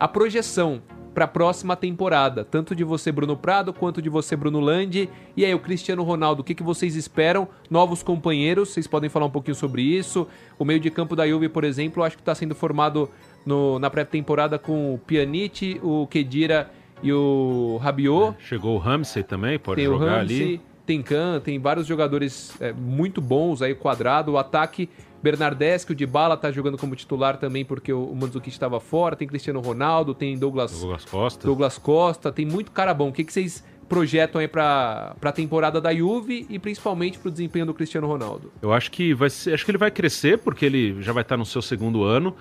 a 0.00 0.08
projeção 0.08 0.82
para 1.14 1.26
a 1.26 1.28
próxima 1.28 1.76
temporada, 1.76 2.44
tanto 2.44 2.74
de 2.74 2.82
você, 2.82 3.12
Bruno 3.12 3.36
Prado, 3.36 3.72
quanto 3.72 4.02
de 4.02 4.08
você, 4.08 4.34
Bruno 4.34 4.58
Landi. 4.58 5.08
E 5.36 5.44
aí, 5.44 5.54
o 5.54 5.60
Cristiano 5.60 6.02
Ronaldo, 6.02 6.42
o 6.42 6.44
que, 6.44 6.54
que 6.54 6.62
vocês 6.62 6.96
esperam? 6.96 7.46
Novos 7.70 8.02
companheiros, 8.02 8.70
vocês 8.70 8.86
podem 8.88 9.08
falar 9.08 9.26
um 9.26 9.30
pouquinho 9.30 9.54
sobre 9.54 9.82
isso. 9.82 10.26
O 10.58 10.64
meio 10.64 10.80
de 10.80 10.90
campo 10.90 11.14
da 11.14 11.28
Juve, 11.28 11.48
por 11.48 11.62
exemplo, 11.62 12.02
acho 12.02 12.16
que 12.16 12.22
está 12.22 12.34
sendo 12.34 12.54
formado 12.54 13.08
no, 13.44 13.78
na 13.78 13.90
pré-temporada 13.90 14.58
com 14.58 14.94
o 14.94 14.98
Pjanic, 14.98 15.80
o 15.82 16.06
Kedira 16.06 16.70
e 17.02 17.12
o 17.12 17.78
Rabiot. 17.82 18.36
É, 18.38 18.42
chegou 18.42 18.74
o 18.74 18.78
Ramsey 18.78 19.22
também, 19.22 19.58
pode 19.58 19.76
tem 19.76 19.84
jogar 19.84 20.20
Ramsey, 20.20 20.42
ali. 20.42 20.60
Tem 20.86 21.02
Kahn, 21.02 21.40
tem 21.40 21.58
vários 21.58 21.86
jogadores 21.86 22.54
é, 22.60 22.72
muito 22.72 23.20
bons 23.20 23.62
aí, 23.62 23.74
quadrado. 23.74 24.32
O 24.32 24.38
ataque, 24.38 24.88
Bernardeschi, 25.22 25.92
o 25.92 25.94
Dybala 25.94 26.36
tá 26.36 26.50
jogando 26.50 26.76
como 26.76 26.94
titular 26.94 27.38
também 27.38 27.64
porque 27.64 27.90
o, 27.90 28.04
o 28.04 28.14
Mandzukic 28.14 28.50
estava 28.50 28.78
fora. 28.80 29.16
Tem 29.16 29.26
Cristiano 29.26 29.60
Ronaldo, 29.60 30.14
tem 30.14 30.36
Douglas, 30.36 30.78
Douglas 30.78 31.04
Costa. 31.06 31.46
Douglas 31.46 31.78
Costa, 31.78 32.30
tem 32.30 32.44
muito 32.44 32.70
cara 32.70 32.92
bom. 32.92 33.08
O 33.08 33.12
que, 33.12 33.24
que 33.24 33.32
vocês 33.32 33.64
projetam 33.88 34.40
aí 34.40 34.48
para 34.48 35.14
a 35.22 35.32
temporada 35.32 35.80
da 35.80 35.94
Juve 35.94 36.46
e 36.50 36.58
principalmente 36.58 37.18
para 37.18 37.28
o 37.28 37.32
desempenho 37.32 37.66
do 37.66 37.72
Cristiano 37.72 38.06
Ronaldo? 38.06 38.52
Eu 38.60 38.72
acho 38.72 38.90
que 38.90 39.14
vai 39.14 39.30
ser, 39.30 39.54
acho 39.54 39.64
que 39.64 39.70
ele 39.70 39.78
vai 39.78 39.90
crescer 39.90 40.38
porque 40.38 40.66
ele 40.66 41.00
já 41.00 41.12
vai 41.12 41.22
estar 41.22 41.36
no 41.36 41.46
seu 41.46 41.62
segundo 41.62 42.02
ano. 42.02 42.34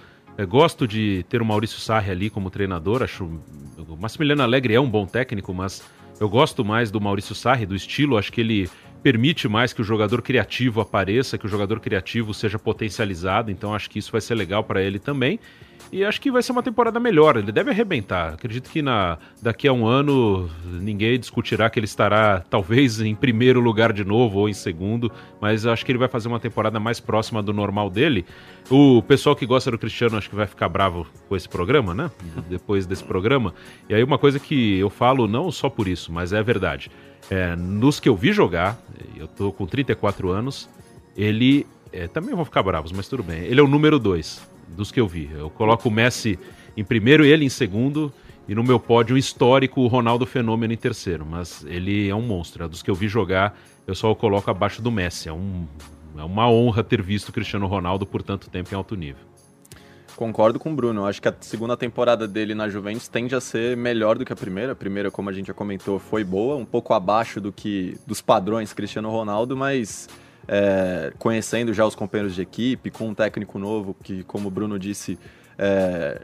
Gosto 0.48 0.88
de 0.88 1.24
ter 1.30 1.41
o 1.41 1.46
Maurício 1.46 1.80
Sarri 1.80 2.12
ali 2.12 2.30
como 2.30 2.50
treinador. 2.50 3.04
Acho 3.04 3.26
o 3.78 3.96
Massimiliano 3.96 4.41
Alegre 4.41 4.74
é 4.74 4.80
um 4.80 4.89
bom 4.89 5.06
técnico, 5.06 5.54
mas 5.54 5.84
eu 6.19 6.28
gosto 6.28 6.65
mais 6.65 6.89
do 6.89 7.00
Maurício 7.00 7.36
Sarri, 7.36 7.65
do 7.65 7.76
estilo. 7.76 8.17
Acho 8.17 8.32
que 8.32 8.41
ele 8.41 8.69
permite 9.04 9.48
mais 9.48 9.74
que 9.74 9.82
o 9.82 9.84
jogador 9.84 10.22
criativo 10.22 10.80
apareça, 10.82 11.38
que 11.38 11.46
o 11.46 11.50
jogador 11.50 11.80
criativo 11.80 12.34
seja 12.34 12.58
potencializado. 12.58 13.52
Então 13.52 13.76
acho 13.76 13.89
que 13.89 14.00
isso 14.00 14.12
vai 14.12 14.22
ser 14.22 14.36
legal 14.36 14.63
para 14.63 14.82
ele 14.82 14.98
também. 14.98 15.39
E 15.93 16.03
acho 16.03 16.19
que 16.19 16.32
vai 16.32 16.41
ser 16.41 16.53
uma 16.53 16.63
temporada 16.63 16.99
melhor. 16.99 17.38
Ele 17.38 17.51
deve 17.51 17.69
arrebentar. 17.69 18.34
Acredito 18.34 18.67
que 18.67 18.82
na, 18.82 19.19
daqui 19.39 19.67
a 19.67 19.71
um 19.71 19.86
ano 19.86 20.49
ninguém 20.65 21.19
discutirá 21.19 21.69
que 21.69 21.77
ele 21.77 21.86
estará 21.86 22.43
talvez 22.49 22.99
em 22.99 23.13
primeiro 23.13 23.60
lugar 23.60 23.93
de 23.93 24.03
novo 24.03 24.39
ou 24.39 24.49
em 24.49 24.53
segundo. 24.53 25.12
Mas 25.39 25.67
acho 25.67 25.86
que 25.86 25.91
ele 25.91 25.99
vai 25.99 26.08
fazer 26.08 26.29
uma 26.29 26.39
temporada 26.39 26.79
mais 26.79 26.99
próxima 26.99 27.43
do 27.43 27.53
normal 27.53 27.91
dele. 27.91 28.25
O 28.71 29.03
pessoal 29.03 29.36
que 29.36 29.45
gosta 29.45 29.69
do 29.69 29.77
Cristiano 29.77 30.17
acho 30.17 30.32
que 30.32 30.36
vai 30.36 30.47
ficar 30.47 30.67
bravo 30.67 31.06
com 31.29 31.36
esse 31.36 31.47
programa, 31.47 31.93
né? 31.93 32.10
Depois 32.49 32.88
desse 32.88 33.03
programa. 33.03 33.53
E 33.88 33.93
aí 33.93 34.03
uma 34.03 34.17
coisa 34.17 34.39
que 34.39 34.79
eu 34.79 34.89
falo 34.89 35.27
não 35.27 35.51
só 35.51 35.69
por 35.69 35.88
isso, 35.88 36.12
mas 36.12 36.34
é 36.34 36.41
verdade. 36.41 36.89
É, 37.29 37.56
nos 37.56 37.99
que 37.99 38.10
eu 38.10 38.15
vi 38.15 38.32
jogar, 38.32 38.79
eu 39.15 39.27
tô 39.27 39.51
com 39.51 39.67
34 39.67 40.32
anos, 40.32 40.67
ele. 41.15 41.67
É, 41.91 42.08
também 42.08 42.34
vão 42.34 42.43
ficar 42.43 42.63
bravos, 42.63 42.91
mas 42.91 43.08
tudo 43.08 43.21
bem. 43.21 43.41
Ele 43.43 43.60
é 43.60 43.63
o 43.63 43.67
número 43.67 43.99
2 43.99 44.53
dos 44.76 44.92
que 44.92 45.00
eu 45.00 45.08
vi. 45.08 45.30
Eu 45.34 45.50
coloco 45.50 45.90
o 45.90 45.92
Messi 45.92 46.38
em 46.76 46.84
primeiro, 46.84 47.24
ele 47.24 47.46
em 47.46 47.50
segundo, 47.50 48.12
e 48.48 48.56
no 48.56 48.64
meu 48.64 48.80
pódio 48.80 49.18
histórico 49.18 49.82
o 49.82 49.88
Ronaldo 49.88 50.26
Fenômeno 50.26 50.74
em 50.74 50.78
terceiro. 50.78 51.26
Mas 51.26 51.64
ele 51.66 52.10
é 52.10 52.16
um 52.16 52.22
monstro. 52.22 52.68
Dos 52.68 52.82
que 52.82 52.90
eu 52.90 52.96
vi 52.96 53.08
jogar, 53.08 53.58
eu 53.88 53.96
só 53.96 54.12
o 54.12 54.16
coloco 54.16 54.50
abaixo 54.50 54.82
do 54.82 54.92
Messi. 54.92 55.30
É, 55.30 55.34
um, 55.34 55.66
é 56.18 56.24
uma 56.24 56.50
honra 56.50 56.84
ter 56.84 57.02
visto 57.02 57.30
o 57.30 57.34
Cristiano 57.34 57.68
Ronaldo 57.68 58.06
por 58.06 58.22
tanto 58.22 58.50
tempo 58.50 58.74
em 58.74 58.78
alto 58.78 58.96
nível. 58.96 59.34
Concordo 60.16 60.60
com 60.60 60.72
o 60.72 60.76
Bruno. 60.76 61.06
Acho 61.06 61.22
que 61.22 61.28
a 61.28 61.36
segunda 61.42 61.76
temporada 61.76 62.28
dele 62.28 62.54
na 62.54 62.70
Juventus 62.70 63.08
tende 63.08 63.34
a 63.34 63.42
ser 63.42 63.76
melhor 63.76 64.18
do 64.18 64.24
que 64.24 64.32
a 64.32 64.36
primeira. 64.36 64.74
A 64.74 64.76
primeira, 64.76 65.10
como 65.10 65.30
a 65.30 65.34
gente 65.34 65.48
já 65.48 65.54
comentou, 65.54 65.98
foi 65.98 66.24
boa, 66.24 66.56
um 66.56 66.66
pouco 66.66 66.94
abaixo 66.94 67.42
do 67.42 67.52
que 67.52 67.98
dos 68.06 68.22
padrões 68.22 68.74
Cristiano 68.74 69.10
Ronaldo, 69.10 69.58
mas 69.58 70.08
é, 70.47 71.13
conhecendo 71.17 71.73
já 71.73 71.86
os 71.86 71.95
companheiros 71.95 72.36
de 72.36 72.41
equipe, 72.41 72.89
com 72.89 73.10
um 73.10 73.13
técnico 73.13 73.58
novo 73.58 73.95
que, 74.03 74.23
como 74.23 74.47
o 74.47 74.51
Bruno 74.51 74.77
disse, 74.77 75.17
é, 75.58 76.21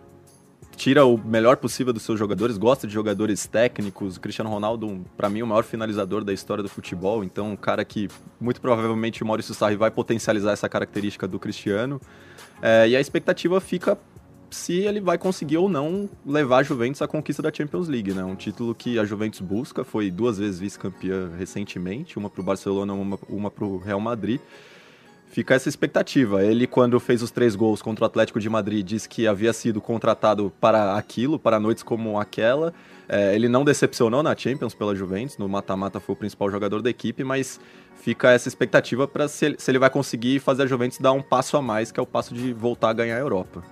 tira 0.76 1.06
o 1.06 1.18
melhor 1.18 1.58
possível 1.58 1.92
dos 1.92 2.04
seus 2.04 2.18
jogadores, 2.18 2.58
gosta 2.58 2.88
de 2.88 2.94
jogadores 2.94 3.46
técnicos. 3.46 4.18
O 4.18 4.22
Cristiano 4.22 4.50
Ronaldo, 4.50 5.06
para 5.18 5.30
mim, 5.30 5.42
o 5.42 5.48
maior 5.48 5.64
finalizador 5.64 6.24
da 6.24 6.34
história 6.34 6.64
do 6.64 6.70
futebol, 6.70 7.24
então 7.24 7.52
um 7.52 7.56
cara 7.56 7.84
que 7.84 8.08
muito 8.40 8.62
provavelmente 8.62 9.22
o 9.22 9.26
Maurício 9.26 9.54
Sarri 9.54 9.76
vai 9.76 9.92
potencializar 9.92 10.54
essa 10.54 10.70
característica 10.70 11.28
do 11.28 11.38
Cristiano. 11.38 12.00
É, 12.62 12.88
e 12.90 12.96
a 12.96 13.00
expectativa 13.00 13.60
fica 13.60 13.98
se 14.52 14.74
ele 14.74 15.00
vai 15.00 15.18
conseguir 15.18 15.58
ou 15.58 15.70
não 15.70 16.10
levar 16.26 16.60
a 16.60 16.64
Juventus 16.64 17.02
à 17.02 17.08
conquista 17.08 17.42
da 17.42 17.52
Champions 17.54 17.88
League, 17.88 18.14
né? 18.14 18.24
Um 18.24 18.36
título 18.36 18.74
que 18.74 18.98
a 18.98 19.06
Juventus 19.06 19.40
busca, 19.40 19.84
foi 19.84 20.10
duas 20.10 20.38
vezes 20.38 20.60
vice-campeã 20.60 21.32
recentemente, 21.38 22.18
uma 22.18 22.30
para 22.30 22.42
o 22.42 22.44
Barcelona, 22.44 22.94
uma, 22.94 23.20
uma 23.28 23.52
para 23.52 23.66
o 23.66 23.78
Real 23.78 24.00
Madrid. 24.00 24.40
Fica 25.32 25.54
essa 25.54 25.70
expectativa. 25.70 26.44
Ele, 26.44 26.66
quando 26.66 27.00
fez 27.00 27.22
os 27.22 27.30
três 27.30 27.56
gols 27.56 27.84
contra 27.84 28.04
o 28.04 28.08
Atlético 28.08 28.40
de 28.40 28.50
Madrid, 28.50 28.84
disse 28.84 29.08
que 29.08 29.28
havia 29.28 29.54
sido 29.54 29.80
contratado 29.80 30.52
para 30.60 30.96
aquilo, 30.96 31.38
para 31.38 31.60
noites 31.60 31.84
como 31.84 32.20
aquela. 32.20 32.74
É, 33.08 33.36
ele 33.36 33.48
não 33.48 33.64
decepcionou 33.64 34.24
na 34.24 34.36
Champions 34.36 34.74
pela 34.74 34.96
Juventus, 34.96 35.38
no 35.38 35.48
mata-mata 35.48 36.00
foi 36.00 36.14
o 36.14 36.16
principal 36.16 36.50
jogador 36.50 36.82
da 36.82 36.90
equipe, 36.90 37.24
mas 37.24 37.60
fica 37.96 38.32
essa 38.32 38.48
expectativa 38.48 39.08
para 39.08 39.28
se, 39.28 39.56
se 39.58 39.70
ele 39.70 39.80
vai 39.80 39.90
conseguir 39.90 40.40
fazer 40.40 40.64
a 40.64 40.66
Juventus 40.66 40.98
dar 41.00 41.12
um 41.12 41.22
passo 41.22 41.58
a 41.58 41.62
mais, 41.62 41.92
que 41.92 42.00
é 42.00 42.04
o 42.04 42.08
passo 42.08 42.34
de 42.34 42.52
voltar 42.54 42.90
a 42.90 42.94
ganhar 42.94 43.18
a 43.18 43.20
Europa. 43.20 43.64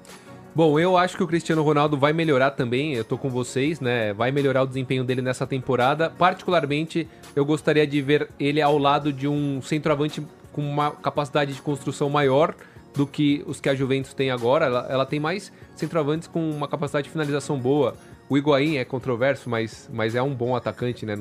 Bom, 0.58 0.80
eu 0.80 0.98
acho 0.98 1.15
que 1.15 1.22
o 1.22 1.28
Cristiano 1.28 1.62
Ronaldo 1.62 1.96
vai 2.00 2.12
melhorar 2.13 2.50
também, 2.50 2.96
eu 2.96 3.04
tô 3.04 3.15
com 3.15 3.30
vocês, 3.30 3.80
né? 3.80 4.12
Vai 4.12 4.32
melhorar 4.32 4.63
o 4.63 4.65
desempenho 4.65 5.04
dele 5.04 5.22
nessa 5.22 5.46
temporada. 5.46 6.10
Particularmente, 6.10 7.08
eu 7.36 7.46
gostaria 7.46 7.86
de 7.86 8.02
ver 8.02 8.28
ele 8.39 8.60
ao 8.60 8.76
lado 8.76 9.13
de 9.13 9.28
um 9.28 9.62
centroavante 9.62 10.20
com 10.52 10.67
uma 10.67 10.89
capacidade 10.89 11.54
de 11.54 11.62
construção 11.62 12.10
maior 12.10 12.56
do 12.96 13.06
que 13.06 13.43
os 13.46 13.62
que 13.62 13.70
a 13.70 13.76
Juventus 13.76 14.15
tem 14.15 14.32
agora. 14.32 14.65
Ela, 14.65 14.88
ela 14.89 15.06
tem 15.06 15.20
mais 15.20 15.54
centroavantes 15.76 16.28
com 16.28 16.50
uma 16.50 16.67
capacidade 16.67 17.06
de 17.06 17.12
finalização 17.12 17.60
boa. 17.60 17.93
O 18.28 18.36
Higuaín 18.36 18.78
é 18.78 18.84
controverso, 18.84 19.48
mas, 19.52 19.88
mas 19.93 20.15
é 20.15 20.24
um 20.24 20.34
bom 20.34 20.56
atacante, 20.56 21.06
né? 21.06 21.15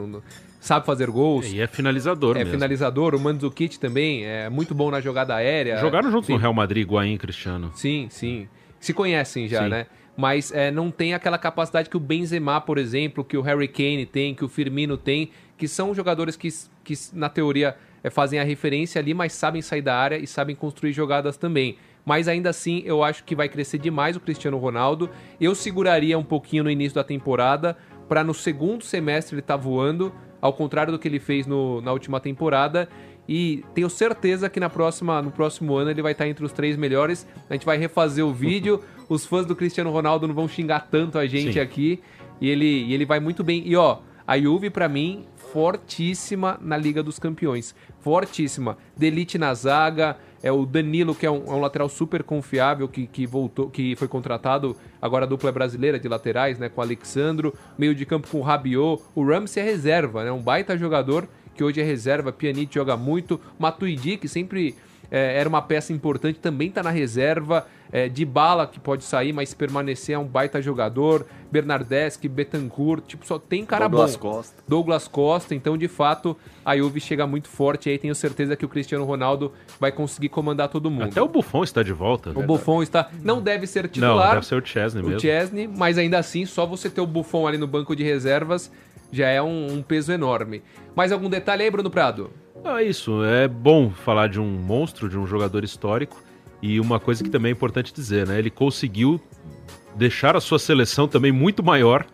Sabe 0.59 0.87
fazer 0.87 1.11
gols. 1.11 1.53
E 1.53 1.61
é 1.61 1.66
finalizador 1.66 2.37
É 2.37 2.38
mesmo. 2.38 2.55
finalizador. 2.55 3.14
O 3.14 3.20
Mandzukic 3.20 3.79
também 3.79 4.25
é 4.25 4.49
muito 4.49 4.75
bom 4.75 4.90
na 4.90 4.99
jogada 5.03 5.35
aérea. 5.35 5.77
Jogaram 5.77 6.11
juntos 6.11 6.27
Sim. 6.27 6.33
no 6.33 6.38
Real 6.38 6.55
Madrid, 6.55 6.85
Higuaín 6.85 7.12
e 7.12 7.18
Cristiano. 7.18 7.70
Sim, 7.75 8.09
sim. 8.11 8.49
Se 8.80 8.92
conhecem 8.92 9.48
já, 9.48 9.64
Sim. 9.64 9.68
né? 9.70 9.86
Mas 10.16 10.50
é, 10.50 10.70
não 10.70 10.90
tem 10.90 11.12
aquela 11.12 11.36
capacidade 11.36 11.90
que 11.90 11.96
o 11.96 12.00
Benzema, 12.00 12.60
por 12.60 12.78
exemplo, 12.78 13.22
que 13.22 13.36
o 13.36 13.42
Harry 13.42 13.68
Kane 13.68 14.06
tem, 14.06 14.34
que 14.34 14.44
o 14.44 14.48
Firmino 14.48 14.96
tem, 14.96 15.30
que 15.58 15.68
são 15.68 15.94
jogadores 15.94 16.36
que, 16.36 16.48
que 16.82 16.94
na 17.12 17.28
teoria, 17.28 17.76
é, 18.02 18.08
fazem 18.08 18.38
a 18.38 18.42
referência 18.44 18.98
ali, 18.98 19.12
mas 19.12 19.32
sabem 19.34 19.60
sair 19.60 19.82
da 19.82 19.94
área 19.94 20.16
e 20.16 20.26
sabem 20.26 20.56
construir 20.56 20.92
jogadas 20.92 21.36
também. 21.36 21.76
Mas 22.04 22.28
ainda 22.28 22.48
assim, 22.50 22.82
eu 22.86 23.02
acho 23.02 23.24
que 23.24 23.34
vai 23.34 23.48
crescer 23.48 23.78
demais 23.78 24.16
o 24.16 24.20
Cristiano 24.20 24.56
Ronaldo. 24.58 25.10
Eu 25.40 25.54
seguraria 25.54 26.16
um 26.18 26.22
pouquinho 26.24 26.64
no 26.64 26.70
início 26.70 26.94
da 26.94 27.04
temporada, 27.04 27.76
para 28.08 28.22
no 28.22 28.32
segundo 28.32 28.84
semestre 28.84 29.34
ele 29.34 29.40
estar 29.40 29.56
voando, 29.56 30.14
ao 30.40 30.52
contrário 30.52 30.92
do 30.92 30.98
que 30.98 31.08
ele 31.08 31.18
fez 31.18 31.46
no- 31.46 31.80
na 31.80 31.92
última 31.92 32.20
temporada. 32.20 32.88
E 33.28 33.64
tenho 33.74 33.90
certeza 33.90 34.48
que 34.48 34.60
na 34.60 34.70
próxima, 34.70 35.20
no 35.20 35.30
próximo 35.30 35.74
ano 35.76 35.90
ele 35.90 36.02
vai 36.02 36.12
estar 36.12 36.28
entre 36.28 36.44
os 36.44 36.52
três 36.52 36.76
melhores. 36.76 37.26
A 37.50 37.54
gente 37.54 37.66
vai 37.66 37.76
refazer 37.76 38.24
o 38.24 38.32
vídeo. 38.32 38.82
Os 39.08 39.24
fãs 39.24 39.46
do 39.46 39.54
Cristiano 39.54 39.90
Ronaldo 39.90 40.26
não 40.26 40.34
vão 40.34 40.48
xingar 40.48 40.88
tanto 40.90 41.16
a 41.16 41.26
gente 41.26 41.54
Sim. 41.54 41.60
aqui. 41.60 42.00
E 42.40 42.48
ele, 42.48 42.66
e 42.66 42.92
ele 42.92 43.04
vai 43.04 43.20
muito 43.20 43.44
bem. 43.44 43.62
E 43.64 43.76
ó, 43.76 43.98
a 44.26 44.36
Juve 44.38 44.68
pra 44.68 44.88
mim 44.88 45.24
fortíssima 45.52 46.58
na 46.60 46.76
Liga 46.76 47.02
dos 47.02 47.18
Campeões. 47.18 47.74
Fortíssima. 48.00 48.76
Delite 48.96 49.38
na 49.38 49.54
zaga, 49.54 50.16
é 50.42 50.52
o 50.52 50.66
Danilo 50.66 51.14
que 51.14 51.24
é 51.24 51.30
um, 51.30 51.44
é 51.46 51.50
um 51.50 51.60
lateral 51.60 51.88
super 51.88 52.22
confiável 52.22 52.88
que, 52.88 53.06
que 53.06 53.26
voltou, 53.26 53.70
que 53.70 53.96
foi 53.96 54.08
contratado 54.08 54.76
agora 55.00 55.24
a 55.24 55.28
dupla 55.28 55.50
brasileira 55.50 55.98
de 55.98 56.08
laterais, 56.08 56.58
né, 56.58 56.68
com 56.68 56.80
o 56.80 56.84
Alexandro, 56.84 57.54
meio 57.78 57.94
de 57.94 58.04
campo 58.04 58.28
com 58.28 58.38
o 58.38 58.42
Rabiot, 58.42 59.02
o 59.14 59.24
Ramsey 59.24 59.62
é 59.62 59.66
reserva, 59.66 60.24
né, 60.24 60.32
um 60.32 60.42
baita 60.42 60.76
jogador 60.76 61.28
que 61.57 61.64
hoje 61.64 61.81
é 61.81 61.85
reserva, 61.85 62.31
Pjanic 62.33 62.73
joga 62.73 62.97
muito, 62.97 63.40
Matuidi 63.59 64.16
que 64.16 64.29
sempre 64.29 64.75
é, 65.11 65.38
era 65.38 65.49
uma 65.49 65.62
peça 65.62 65.92
importante, 65.92 66.38
também 66.38 66.71
tá 66.71 66.83
na 66.83 66.90
reserva. 66.90 67.66
É, 67.92 68.09
de 68.09 68.25
bala 68.25 68.66
que 68.66 68.81
pode 68.81 69.05
sair, 69.05 69.33
mas 69.33 69.55
permanecer 69.55 70.16
é 70.16 70.19
um 70.19 70.25
baita 70.25 70.61
jogador. 70.61 71.25
Bernardeschi, 71.53 72.27
Betancourt, 72.29 73.05
tipo, 73.07 73.25
só 73.25 73.38
tem 73.38 73.64
cara 73.64 73.87
Douglas 73.87 74.16
bom. 74.16 74.29
Costa. 74.29 74.62
Douglas 74.66 75.07
Costa, 75.07 75.55
então 75.55 75.79
de 75.79 75.87
fato 75.87 76.37
a 76.64 76.77
Juve 76.77 77.01
chega 77.01 77.29
muito 77.29 77.49
forte 77.49 77.88
aí, 77.88 77.97
tenho 77.97 78.12
certeza 78.12 78.57
que 78.57 78.64
o 78.64 78.69
Cristiano 78.69 79.05
Ronaldo 79.05 79.53
vai 79.79 79.92
conseguir 79.92 80.31
comandar 80.31 80.69
todo 80.69 80.90
mundo. 80.90 81.05
Até 81.05 81.23
o 81.23 81.29
Buffon 81.29 81.62
está 81.62 81.81
de 81.85 81.92
volta. 81.92 82.31
O 82.31 82.42
Buffon 82.42 82.83
está, 82.83 83.09
não 83.23 83.40
deve 83.40 83.69
ser 83.69 83.85
Não, 83.85 83.90
titular, 83.90 84.35
deve 84.35 84.47
ser 84.47 84.61
o 84.61 84.66
Chesney 84.66 85.03
o 85.05 85.07
mesmo. 85.07 85.21
Chesney, 85.21 85.69
mas 85.69 85.97
ainda 85.97 86.19
assim, 86.19 86.45
só 86.45 86.66
você 86.66 86.90
ter 86.90 87.01
o 87.01 87.07
Buffon 87.07 87.47
ali 87.47 87.57
no 87.57 87.69
banco 87.69 87.95
de 87.95 88.03
reservas 88.03 88.69
já 89.12 89.29
é 89.29 89.40
um, 89.40 89.73
um 89.73 89.83
peso 89.83 90.12
enorme. 90.12 90.62
Mais 90.95 91.12
algum 91.12 91.29
detalhe 91.29 91.62
aí, 91.62 91.71
Bruno 91.71 91.90
Prado? 91.90 92.31
Ah, 92.64 92.83
isso. 92.83 93.25
É 93.25 93.47
bom 93.47 93.90
falar 93.90 94.29
de 94.29 94.40
um 94.40 94.47
monstro, 94.47 95.09
de 95.09 95.19
um 95.19 95.27
jogador 95.27 95.64
histórico. 95.64 96.23
E 96.62 96.81
uma 96.81 96.99
coisa 96.99 97.23
que 97.23 97.31
também 97.31 97.51
é 97.51 97.53
importante 97.53 97.92
dizer, 97.92 98.27
né? 98.27 98.38
Ele 98.38 98.51
conseguiu 98.51 99.21
deixar 99.95 100.37
a 100.37 100.40
sua 100.40 100.59
seleção 100.59 101.07
também 101.07 101.33
muito 101.33 101.62
maior 101.62 102.07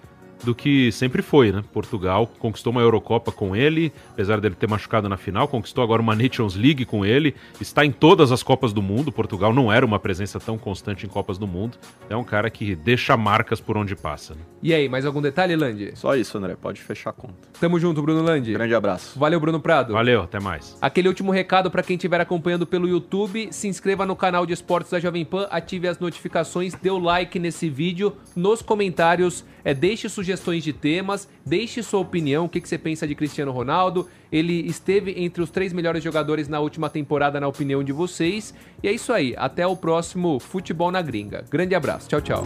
do 0.42 0.54
que 0.54 0.90
sempre 0.92 1.22
foi, 1.22 1.52
né? 1.52 1.62
Portugal 1.72 2.26
conquistou 2.38 2.70
uma 2.70 2.80
Eurocopa 2.80 3.30
com 3.30 3.54
ele, 3.54 3.92
apesar 4.10 4.40
dele 4.40 4.54
ter 4.54 4.68
machucado 4.68 5.08
na 5.08 5.16
final, 5.16 5.46
conquistou 5.48 5.82
agora 5.82 6.02
uma 6.02 6.14
Nations 6.14 6.54
League 6.54 6.84
com 6.84 7.04
ele, 7.04 7.34
está 7.60 7.84
em 7.84 7.92
todas 7.92 8.32
as 8.32 8.42
Copas 8.42 8.72
do 8.72 8.82
Mundo. 8.82 9.12
Portugal 9.12 9.52
não 9.52 9.72
era 9.72 9.84
uma 9.84 9.98
presença 9.98 10.38
tão 10.40 10.58
constante 10.58 11.06
em 11.06 11.08
Copas 11.08 11.38
do 11.38 11.46
Mundo. 11.46 11.78
É 12.08 12.16
um 12.16 12.24
cara 12.24 12.50
que 12.50 12.74
deixa 12.74 13.16
marcas 13.16 13.60
por 13.60 13.76
onde 13.76 13.94
passa. 13.94 14.34
Né? 14.34 14.40
E 14.62 14.74
aí, 14.74 14.88
mais 14.88 15.06
algum 15.06 15.20
detalhe, 15.20 15.54
Landi? 15.56 15.92
Só 15.94 16.16
isso, 16.16 16.36
André. 16.38 16.56
Pode 16.60 16.80
fechar 16.80 17.10
a 17.10 17.12
conta. 17.12 17.48
Tamo 17.60 17.78
junto, 17.78 18.02
Bruno 18.02 18.22
Landi. 18.22 18.52
Grande 18.52 18.74
abraço. 18.74 19.18
Valeu, 19.18 19.40
Bruno 19.40 19.60
Prado. 19.60 19.92
Valeu, 19.92 20.22
até 20.22 20.40
mais. 20.40 20.76
Aquele 20.80 21.08
último 21.08 21.30
recado 21.30 21.70
para 21.70 21.82
quem 21.82 21.96
estiver 21.96 22.20
acompanhando 22.20 22.66
pelo 22.66 22.88
YouTube, 22.88 23.48
se 23.50 23.68
inscreva 23.68 24.04
no 24.06 24.16
canal 24.16 24.46
de 24.46 24.52
esportes 24.52 24.90
da 24.90 25.00
Jovem 25.00 25.24
Pan, 25.24 25.46
ative 25.50 25.88
as 25.88 25.98
notificações, 25.98 26.74
dê 26.74 26.90
o 26.90 26.98
like 26.98 27.38
nesse 27.38 27.68
vídeo, 27.68 28.16
nos 28.34 28.62
comentários, 28.62 29.44
é, 29.64 29.74
deixe 29.74 30.08
sugestões 30.08 30.62
de 30.64 30.72
temas, 30.72 31.28
deixe 31.44 31.82
sua 31.82 32.00
opinião, 32.00 32.44
o 32.44 32.48
que, 32.48 32.60
que 32.60 32.68
você 32.68 32.78
pensa 32.78 33.06
de 33.06 33.14
Cristiano 33.14 33.52
Ronaldo. 33.52 34.08
Ele 34.30 34.66
esteve 34.66 35.14
entre 35.16 35.42
os 35.42 35.50
três 35.50 35.72
melhores 35.72 36.02
jogadores 36.02 36.48
na 36.48 36.60
última 36.60 36.88
temporada, 36.88 37.40
na 37.40 37.48
opinião 37.48 37.82
de 37.82 37.92
vocês. 37.92 38.54
E 38.82 38.88
é 38.88 38.92
isso 38.92 39.12
aí, 39.12 39.34
até 39.36 39.66
o 39.66 39.76
próximo 39.76 40.38
Futebol 40.38 40.90
na 40.90 41.02
Gringa. 41.02 41.44
Grande 41.50 41.74
abraço, 41.74 42.08
tchau, 42.08 42.20
tchau. 42.20 42.44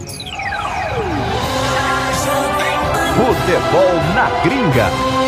Futebol 3.17 3.93
na 4.13 4.29
Gringa. 4.43 5.26